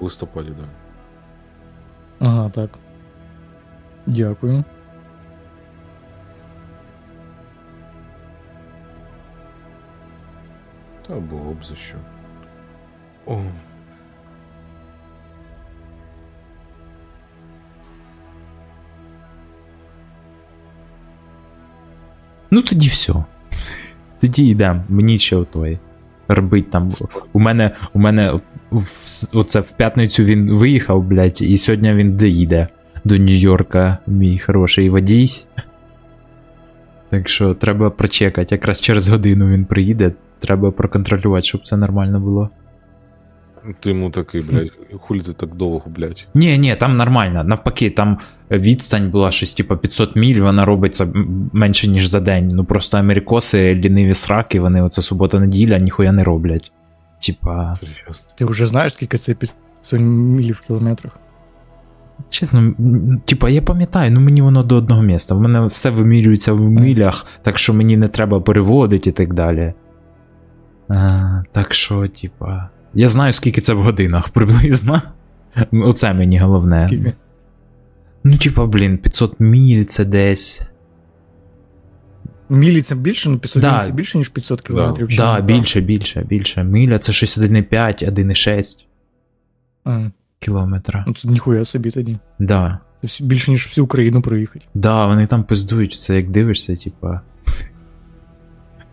У 0.00 0.04
листопаді, 0.04 0.48
так. 0.48 0.56
Да. 0.58 2.26
Ага, 2.26 2.48
так. 2.50 2.70
Дякую. 4.06 4.64
Та 11.10 11.16
було 11.16 11.50
б 11.52 11.64
за 11.64 11.74
що. 11.74 11.96
О. 13.26 13.42
Ну 22.50 22.62
тоді 22.62 22.88
все. 22.88 23.12
Тоді 24.20 24.46
йдемо. 24.48 24.84
Мені 24.88 25.18
ще 25.18 25.36
отой. 25.36 25.78
Робить 26.28 26.70
там. 26.70 26.88
У 27.32 27.40
мене, 27.40 27.70
у 27.92 27.98
мене 27.98 28.40
в- 28.70 29.36
оце 29.36 29.60
в 29.60 29.70
п'ятницю 29.72 30.24
він 30.24 30.50
виїхав, 30.54 31.02
блядь, 31.02 31.42
і 31.42 31.56
сьогодні 31.56 31.94
він 31.94 32.16
доїде 32.16 32.68
до 33.04 33.14
Нью-Йорка, 33.14 33.96
мій 34.06 34.38
хороший 34.38 34.90
водій. 34.90 35.28
Так 37.08 37.28
що 37.28 37.54
треба 37.54 37.90
прочекати. 37.90 38.54
Якраз 38.54 38.82
через 38.82 39.08
годину 39.08 39.48
він 39.48 39.64
приїде. 39.64 40.12
Треба 40.40 40.70
проконтролювати, 40.70 41.42
щоб 41.42 41.60
все 41.60 41.76
нормально 41.76 42.20
було. 42.20 42.50
Ти 43.80 43.88
йому 43.88 44.10
такий, 44.10 44.40
блядь, 44.40 44.72
хулі 45.00 45.20
ти 45.20 45.32
так 45.32 45.54
довго, 45.54 45.82
блядь. 45.86 46.26
Ні, 46.34 46.58
ні, 46.58 46.76
там 46.76 46.96
нормально. 46.96 47.44
Навпаки, 47.44 47.90
там 47.90 48.18
відстань 48.50 49.10
була 49.10 49.30
щось, 49.30 49.54
типу, 49.54 49.76
500 49.76 50.16
міль, 50.16 50.40
вона 50.40 50.64
робиться 50.64 51.12
менше, 51.52 51.88
ніж 51.88 52.06
за 52.06 52.20
день. 52.20 52.48
Ну 52.48 52.64
просто 52.64 52.98
америкоси, 52.98 53.74
ліниві 53.74 54.14
сраки, 54.14 54.60
вони 54.60 54.82
оце 54.82 55.02
субота-неділя 55.02 55.78
ніхуя 55.78 56.12
не 56.12 56.24
роблять. 56.24 56.72
Типа. 57.26 57.74
Серйозно. 57.74 58.30
Ти 58.36 58.44
вже 58.44 58.66
знаєш, 58.66 58.94
скільки 58.94 59.18
це 59.18 59.34
500 59.34 60.00
мілів 60.00 60.60
в 60.64 60.66
кілометрах? 60.66 61.18
Чесно, 62.28 62.74
типа, 63.24 63.50
я 63.50 63.62
пам'ятаю, 63.62 64.10
ну 64.10 64.20
мені 64.20 64.42
воно 64.42 64.62
до 64.62 64.76
одного 64.76 65.02
міста. 65.02 65.34
В 65.34 65.40
мене 65.40 65.66
все 65.66 65.90
вимірюється 65.90 66.52
в 66.52 66.60
милях, 66.60 67.26
так 67.42 67.58
що 67.58 67.74
мені 67.74 67.96
не 67.96 68.08
треба 68.08 68.40
переводити 68.40 69.10
і 69.10 69.12
так 69.12 69.34
далі. 69.34 69.72
А, 70.90 71.42
так 71.52 71.74
що, 71.74 72.08
типа. 72.08 72.68
Я 72.94 73.08
знаю, 73.08 73.32
скільки 73.32 73.60
це 73.60 73.74
в 73.74 73.82
годинах 73.82 74.28
приблизно. 74.28 75.02
Оце 75.72 76.14
мені 76.14 76.38
головне. 76.38 76.86
Скільки? 76.86 77.12
Ну, 78.24 78.38
типа, 78.38 78.66
блін, 78.66 78.98
500 78.98 79.40
міль 79.40 79.84
це 79.84 80.04
десь. 80.04 80.62
Мілі 82.48 82.82
це 82.82 82.94
більше, 82.94 83.30
ну 83.30 83.38
500 83.38 83.62
Да. 83.62 83.72
міль 83.72 83.78
це 83.80 83.92
більше, 83.92 84.18
ніж 84.18 84.28
500 84.28 84.60
кілометрів. 84.62 85.08
чи 85.08 85.16
Да, 85.16 85.40
ні? 85.40 85.46
більше, 85.46 85.80
більше, 85.80 86.22
більше. 86.22 86.64
Миля 86.64 86.98
це 86.98 87.12
щось 87.12 87.38
1,5, 87.38 88.04
1,6 88.10 90.10
кілометра. 90.38 91.04
ну 91.06 91.14
це 91.14 91.28
ніхуя 91.28 91.64
собі 91.64 91.90
тоді. 91.90 92.18
Да. 92.38 92.78
Це 93.08 93.24
більше, 93.24 93.50
ніж 93.50 93.66
всю 93.66 93.84
Україну 93.84 94.22
проїхати. 94.22 94.64
Да, 94.74 95.06
вони 95.06 95.26
там 95.26 95.44
пиздують, 95.44 96.00
це 96.00 96.16
як 96.16 96.30
дивишся, 96.30 96.76
типа. 96.76 97.20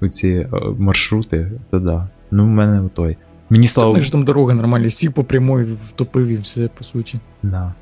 У 0.01 0.07
ці 0.07 0.47
о, 0.51 0.75
маршрути, 0.79 1.51
то 1.69 1.79
да. 1.79 2.07
Ну, 2.31 2.43
в 2.43 2.47
мене 2.47 2.89
той. 2.93 3.17
Мені 3.49 3.67
слава. 3.67 3.89
Вони 3.91 4.01
ж 4.03 4.12
там 4.12 4.23
дороги 4.25 4.53
нормальні, 4.53 4.89
сів 4.89 5.13
по 5.13 5.23
прямой, 5.23 5.63
втопив 5.63 6.27
і 6.27 6.36
все, 6.36 6.67
по 6.67 6.83
суті. 6.83 7.19
Да. 7.43 7.73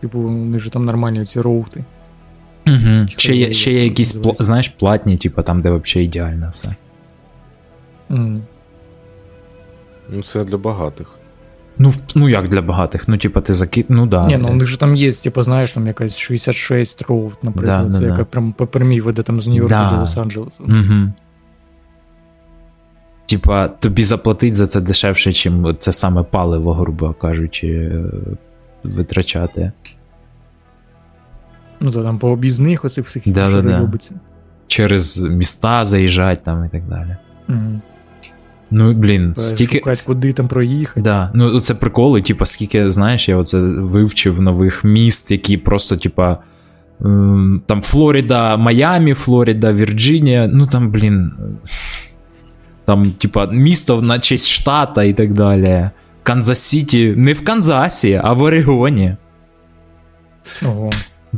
Типу, 0.00 0.20
вони 0.20 0.58
ж 0.58 0.70
там 0.72 0.84
нормальні 0.84 1.24
ці 1.24 1.40
роути. 1.40 1.84
Угу. 2.66 3.06
Ще 3.06 3.36
є, 3.36 3.52
ще 3.52 3.72
є 3.72 3.84
якісь, 3.84 4.16
пла- 4.16 4.42
знаєш, 4.42 4.68
платні, 4.68 5.16
типа 5.16 5.42
там, 5.42 5.62
де 5.62 5.70
взагалі 5.70 6.06
ідеально 6.06 6.50
все. 6.52 6.74
Мгм. 8.08 8.42
Ну, 10.10 10.22
це 10.22 10.44
для 10.44 10.56
багатих. 10.56 11.10
Ну, 11.78 11.88
в- 11.90 11.98
ну 12.14 12.28
як 12.28 12.48
для 12.48 12.62
багатих, 12.62 13.08
ну, 13.08 13.18
типа, 13.18 13.40
ти 13.40 13.54
закид. 13.54 13.86
Ну 13.88 14.06
да. 14.06 14.26
Ні, 14.26 14.36
ну 14.36 14.48
у 14.50 14.54
них 14.54 14.66
же 14.66 14.78
там 14.78 14.96
є, 14.96 15.12
типу, 15.12 15.42
знаєш, 15.42 15.72
там 15.72 15.86
якась 15.86 16.16
66 16.18 17.02
роут, 17.02 17.44
наприклад, 17.44 17.86
Да, 17.86 17.92
це 17.94 18.00
да, 18.00 18.06
яка 18.06 18.18
да. 18.18 18.24
прям 18.24 18.52
по 18.52 18.66
прямій 18.66 19.00
веде 19.00 19.22
там 19.22 19.40
з 19.40 19.48
Нью-Йорка 19.48 19.68
Да. 19.68 19.90
до 19.90 19.96
Лос-Анджелесу. 20.02 20.60
Угу. 20.60 21.12
Типа, 23.26 23.68
тобі 23.68 24.04
заплатить 24.04 24.54
за 24.54 24.66
це 24.66 24.80
дешевше, 24.80 25.32
чим 25.32 25.76
це 25.80 25.92
саме 25.92 26.22
паливо, 26.22 26.72
грубо 26.74 27.12
кажучи, 27.20 27.66
е, 27.68 28.02
витрачати. 28.84 29.72
Ну 31.80 31.90
то 31.90 32.02
там 32.02 32.18
по 32.18 32.28
об'їзних 32.30 32.84
оцих 32.84 33.06
всіх 33.06 33.22
Да, 33.26 33.50
да, 33.50 33.62
да. 33.62 33.78
робиться. 33.78 34.14
Через 34.66 35.24
міста 35.24 35.84
заїжджати 35.84 36.40
там 36.44 36.64
і 36.64 36.68
так 36.68 36.82
далі. 36.88 37.16
Мгм. 37.48 37.80
Ну, 38.70 38.92
блін, 38.92 39.34
стільки. 39.36 39.78
Шукати, 39.78 40.02
куди 40.06 40.32
там 40.32 40.48
проїхати. 40.48 41.00
Да, 41.00 41.30
ну 41.34 41.60
це 41.60 41.74
приколи, 41.74 42.22
типа, 42.22 42.46
скільки, 42.46 42.90
знаєш, 42.90 43.28
я 43.28 43.36
оце 43.36 43.58
вивчив 43.60 44.40
нових 44.40 44.84
міст, 44.84 45.30
які 45.30 45.56
просто, 45.56 45.96
типа. 45.96 46.38
ем, 47.04 47.62
Там 47.66 47.82
Флоріда, 47.82 48.56
Майамі, 48.56 49.14
Флоріда, 49.14 49.72
Вірджинія. 49.72 50.48
Ну 50.52 50.66
там, 50.66 50.90
блін. 50.90 51.32
Там, 52.84 53.10
типа, 53.10 53.46
місто 53.46 54.02
на 54.02 54.18
честь 54.20 54.48
штата 54.48 55.02
і 55.04 55.12
так 55.12 55.32
далі. 55.32 55.90
Канзас 56.22 56.58
Сіті, 56.58 57.14
не 57.16 57.32
в 57.32 57.44
Канзасі, 57.44 58.20
а 58.24 58.32
в 58.32 58.42
Орегоні. 58.42 59.16
Ого. 60.66 60.90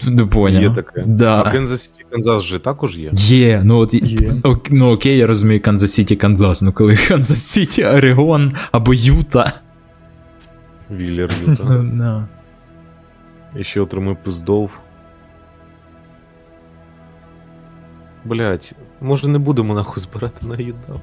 Не 0.07 0.27
поняв. 0.27 0.63
Є 0.63 0.71
таке. 0.71 1.03
Да. 1.07 1.43
А 1.47 1.51
Канзас 1.51 1.83
Сіті, 1.83 2.05
Канзас 2.11 2.43
же 2.43 2.59
також 2.59 2.99
є. 2.99 3.11
Є, 3.15 3.63
ну 3.65 3.79
от 3.79 3.95
Є. 3.95 4.31
ок- 4.43 4.69
ну 4.71 4.93
окей, 4.93 5.19
я 5.19 5.27
розумію 5.27 5.63
Канзас 5.63 5.93
Сіті, 5.93 6.17
Канзас. 6.17 6.63
Ну 6.63 6.73
коли 6.73 6.97
Канзас 7.09 7.43
Сіті, 7.47 7.85
Орегон 7.85 8.55
або 8.73 8.95
Юта. 8.95 9.53
Віллер 10.91 11.31
Юта. 11.47 11.65
Да. 11.95 12.29
І 13.61 13.65
ще 13.65 13.81
отримай 13.81 14.17
пиздов. 14.25 14.71
Блять, 18.25 18.73
може 19.01 19.29
не 19.29 19.39
будемо 19.39 19.75
нахуй 19.75 20.03
збирати 20.03 20.47
на 20.47 20.57
їдав. 20.57 21.01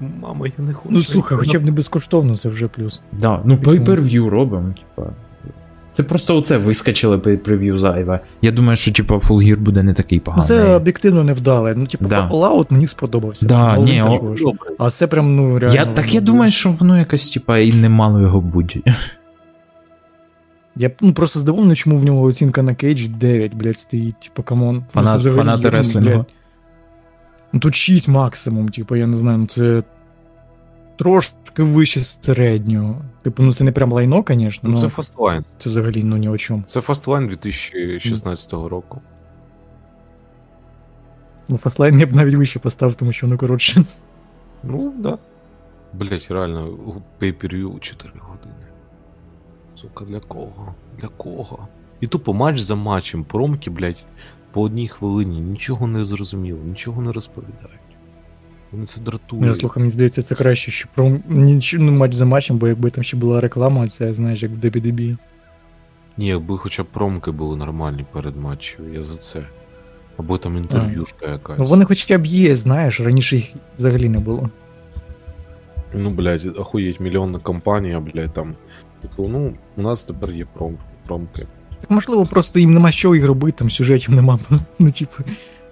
Мама, 0.00 0.46
я 0.58 0.64
не 0.64 0.72
хочу. 0.72 0.88
Ну 0.94 1.02
слухай, 1.02 1.38
хоча 1.38 1.58
б 1.58 1.64
не 1.64 1.70
безкоштовно, 1.70 2.36
це 2.36 2.48
вже 2.48 2.68
плюс. 2.68 3.00
Да, 3.12 3.40
ну 3.44 3.56
Типу- 3.56 3.70
pay-per-view 3.70 4.28
робимо, 4.28 4.74
типа. 4.74 5.10
Це 5.92 6.02
просто 6.02 6.36
оце 6.36 6.58
вискочили 6.58 7.16
pay-per-view 7.16 7.76
зайве. 7.76 8.20
Я 8.42 8.50
думаю, 8.50 8.76
що 8.76 8.92
типа 8.92 9.14
Full 9.14 9.36
Gear 9.36 9.58
буде 9.58 9.82
не 9.82 9.94
такий 9.94 10.20
поганий. 10.20 10.46
Ну 10.50 10.56
це 10.56 10.74
об'єктивно 10.74 11.24
невдале. 11.24 11.74
Ну, 11.76 11.86
типу, 11.86 12.04
Да. 12.04 12.28
All 12.28 12.56
Out 12.56 12.66
мені 12.70 12.86
сподобався. 12.86 13.46
Да, 13.46 13.76
ні, 13.76 14.02
о- 14.02 14.34
А 14.78 14.90
це 14.90 15.06
прям, 15.06 15.36
ну, 15.36 15.58
реально. 15.58 15.76
я, 15.80 15.86
так 15.86 16.14
я 16.14 16.20
думаю, 16.20 16.50
що 16.50 16.76
воно 16.80 16.98
якось, 16.98 17.30
типа, 17.30 17.58
і 17.58 17.72
не 17.72 17.88
мало 17.88 18.20
його 18.20 18.40
бути. 18.40 18.82
Я 20.76 20.90
ну, 21.00 21.12
просто 21.12 21.38
здивований, 21.40 21.76
чому 21.76 21.98
в 21.98 22.04
нього 22.04 22.22
оцінка 22.22 22.62
на 22.62 22.74
Кейдж 22.74 23.06
9, 23.06 23.54
блядь, 23.54 23.78
стоїть, 23.78 24.20
типу, 24.20 24.42
come 24.42 24.66
on. 24.66 24.84
Фанат- 24.94 25.36
фанати 25.36 25.62
ну, 25.64 25.70
реслінгу. 25.70 26.08
блядь. 26.10 26.26
Ну 27.56 27.60
тут 27.60 27.74
6 27.74 28.08
максимум, 28.08 28.68
типу, 28.68 28.96
я 28.96 29.06
не 29.06 29.16
знаю, 29.16 29.38
ну 29.38 29.46
це 29.46 29.82
трошки 30.96 31.62
вище 31.62 32.00
середнього. 32.00 33.02
Типу, 33.22 33.42
ну 33.42 33.52
це 33.52 33.64
не 33.64 33.72
прям 33.72 33.92
лайно, 33.92 34.24
звісно, 34.28 34.68
Ну, 34.70 34.80
це 34.80 34.86
Fastlane. 34.86 35.44
це 35.58 35.70
взагалі 35.70 36.02
ну 36.04 36.16
ні 36.16 36.28
о 36.28 36.36
чому. 36.38 36.64
Це 36.68 36.80
Fastlane 36.80 37.28
2016 37.28 38.52
року. 38.52 39.00
Ну, 41.48 41.56
Fastlane 41.58 41.98
я 42.00 42.06
б 42.06 42.12
навіть 42.12 42.34
вище 42.34 42.58
поставив, 42.58 42.94
тому 42.94 43.12
що 43.12 43.26
воно 43.26 43.38
коротше. 43.38 43.84
Ну, 44.62 44.94
да. 44.98 45.18
Блять, 45.92 46.26
реально, 46.30 46.68
pay-per-view 47.20 47.80
4 47.80 48.12
години. 48.20 48.66
Сука, 49.80 50.04
для 50.04 50.20
кого? 50.20 50.74
Для 50.98 51.08
кого? 51.08 51.68
І 52.00 52.06
тупо 52.06 52.34
матч 52.34 52.58
за 52.60 52.74
матчем, 52.74 53.24
промки, 53.24 53.70
блять, 53.70 54.04
по 54.56 54.62
одній 54.62 54.88
хвилині, 54.88 55.40
нічого 55.40 55.86
не 55.86 56.04
зрозуміло, 56.04 56.58
нічого 56.64 57.02
не 57.02 57.12
розповідають. 57.12 57.80
Вони 58.72 58.86
це 58.86 59.00
Ну, 59.32 59.54
слухай, 59.54 59.80
мені 59.80 59.90
здається, 59.90 60.22
це 60.22 60.34
краще, 60.34 60.70
що 60.70 60.88
про 60.94 61.18
нічого 61.28 61.84
ну, 61.84 61.92
матч 61.92 62.14
за 62.14 62.24
матчем, 62.24 62.58
бо 62.58 62.68
якби 62.68 62.90
там 62.90 63.04
ще 63.04 63.16
була 63.16 63.40
реклама, 63.40 63.88
це 63.88 64.14
знаєш, 64.14 64.42
як 64.42 64.52
в 64.52 64.58
WWE. 64.58 65.16
Ні, 66.16 66.26
якби 66.26 66.58
хоча 66.58 66.82
б 66.82 66.86
промки 66.86 67.30
були 67.30 67.56
нормальні 67.56 68.06
перед 68.12 68.36
матчем, 68.36 68.94
я 68.94 69.02
за 69.02 69.16
це. 69.16 69.46
Або 70.16 70.38
там 70.38 70.56
інтерв'юшка 70.56 71.26
якась. 71.30 71.58
Ну 71.58 71.64
вони 71.64 71.84
хоча 71.84 72.18
б 72.18 72.26
є, 72.26 72.56
знаєш, 72.56 73.00
раніше 73.00 73.36
їх 73.36 73.54
взагалі 73.78 74.08
не 74.08 74.18
було. 74.18 74.50
Ну, 75.94 76.10
блядь, 76.10 76.58
охуєть, 76.58 77.00
мільйонна 77.00 77.38
компанія, 77.38 78.00
блядь, 78.00 78.32
там. 78.32 78.54
Типу, 79.02 79.28
ну, 79.28 79.54
у 79.76 79.82
нас 79.82 80.04
тепер 80.04 80.32
є 80.32 80.46
пром, 80.54 80.78
промки. 81.06 81.46
Так 81.80 81.90
можливо, 81.90 82.26
просто 82.26 82.58
їм 82.58 82.74
нема 82.74 82.90
що 82.90 83.14
їх 83.14 83.26
робити, 83.26 83.58
там 83.58 83.70
сюжетів 83.70 84.14
нема. 84.14 84.38
Ну, 84.78 84.90
типу, 84.90 85.22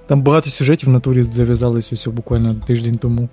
там 0.07 0.23
багато 0.23 0.51
сюжетів 0.51 0.89
в 0.89 0.93
натурі 0.93 1.23
зав'язалось 1.23 1.93
ось 1.93 2.07
буквально 2.07 2.55
тиждень 2.55 2.99
тому. 2.99 3.29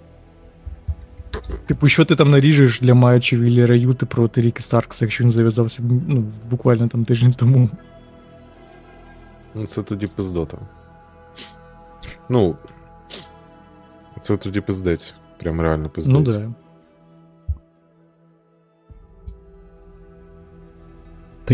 Типу, 1.65 1.89
що 1.89 2.05
ти 2.05 2.15
там 2.15 2.31
наріжеш 2.31 2.79
для 2.79 2.93
матчів 2.93 3.41
Віллі 3.41 3.65
Раюти 3.65 4.05
проти 4.05 4.41
Ріки 4.41 4.63
Старкса, 4.63 5.05
якщо 5.05 5.23
він 5.23 5.31
зав'язався 5.31 5.83
ну, 6.07 6.23
буквально 6.49 6.87
там 6.87 7.05
тиждень 7.05 7.31
тому. 7.31 7.69
Ну, 9.55 9.67
це 9.67 9.83
тоді 9.83 10.07
пиздота. 10.07 10.57
Ну. 12.29 12.57
Це 14.21 14.37
тоді 14.37 14.61
пиздець. 14.61 15.13
Прям 15.37 15.61
реально 15.61 15.89
пиздець. 15.89 16.13
Ну 16.13 16.21
да. 16.21 16.49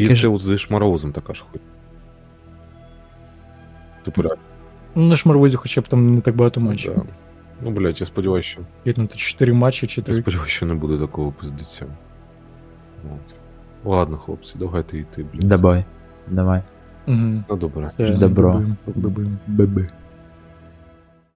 І 0.02 0.08
це 0.08 0.16
ж 0.16 0.28
от 0.28 0.42
зі 0.42 0.58
шмарозом 0.58 1.12
така 1.12 1.34
ж 1.34 1.44
хуй. 1.52 1.62
Типу, 4.06 4.22
реально. 4.22 4.42
Ну, 4.96 5.06
на 5.06 5.18
шмарвозі 5.18 5.58
хоча 5.58 5.82
б 5.82 5.88
там 5.88 6.16
не 6.16 6.22
так 6.22 6.36
багато 6.36 6.62
матчів. 6.62 6.94
Да. 6.96 7.04
Ну, 7.62 7.72
блядь, 7.72 8.00
я 8.00 8.06
сподіваюся, 8.06 8.50
що. 8.50 8.62
Є 8.86 8.94
там 8.94 9.08
4 9.08 9.54
матчі 9.54 9.88
чи 9.88 10.04
Я 10.08 10.14
сподіваюся, 10.14 10.54
що 10.56 10.66
не 10.66 10.74
буде 10.74 10.98
такого 10.98 11.32
пиздеця. 11.32 11.86
От. 13.06 13.36
Ладно, 13.86 14.18
хлопці, 14.18 14.56
давайте 14.60 14.98
йти, 14.98 15.26
блядь. 15.34 15.48
Давай. 15.48 15.86
Давай. 16.28 16.62
Угу. 17.08 17.44
Ну 17.50 17.56
добре. 17.56 17.92
Це 17.98 18.10
Добро. 18.10 18.54
бибим, 18.54 18.78
бибим. 18.96 19.38
Биби. 19.48 19.90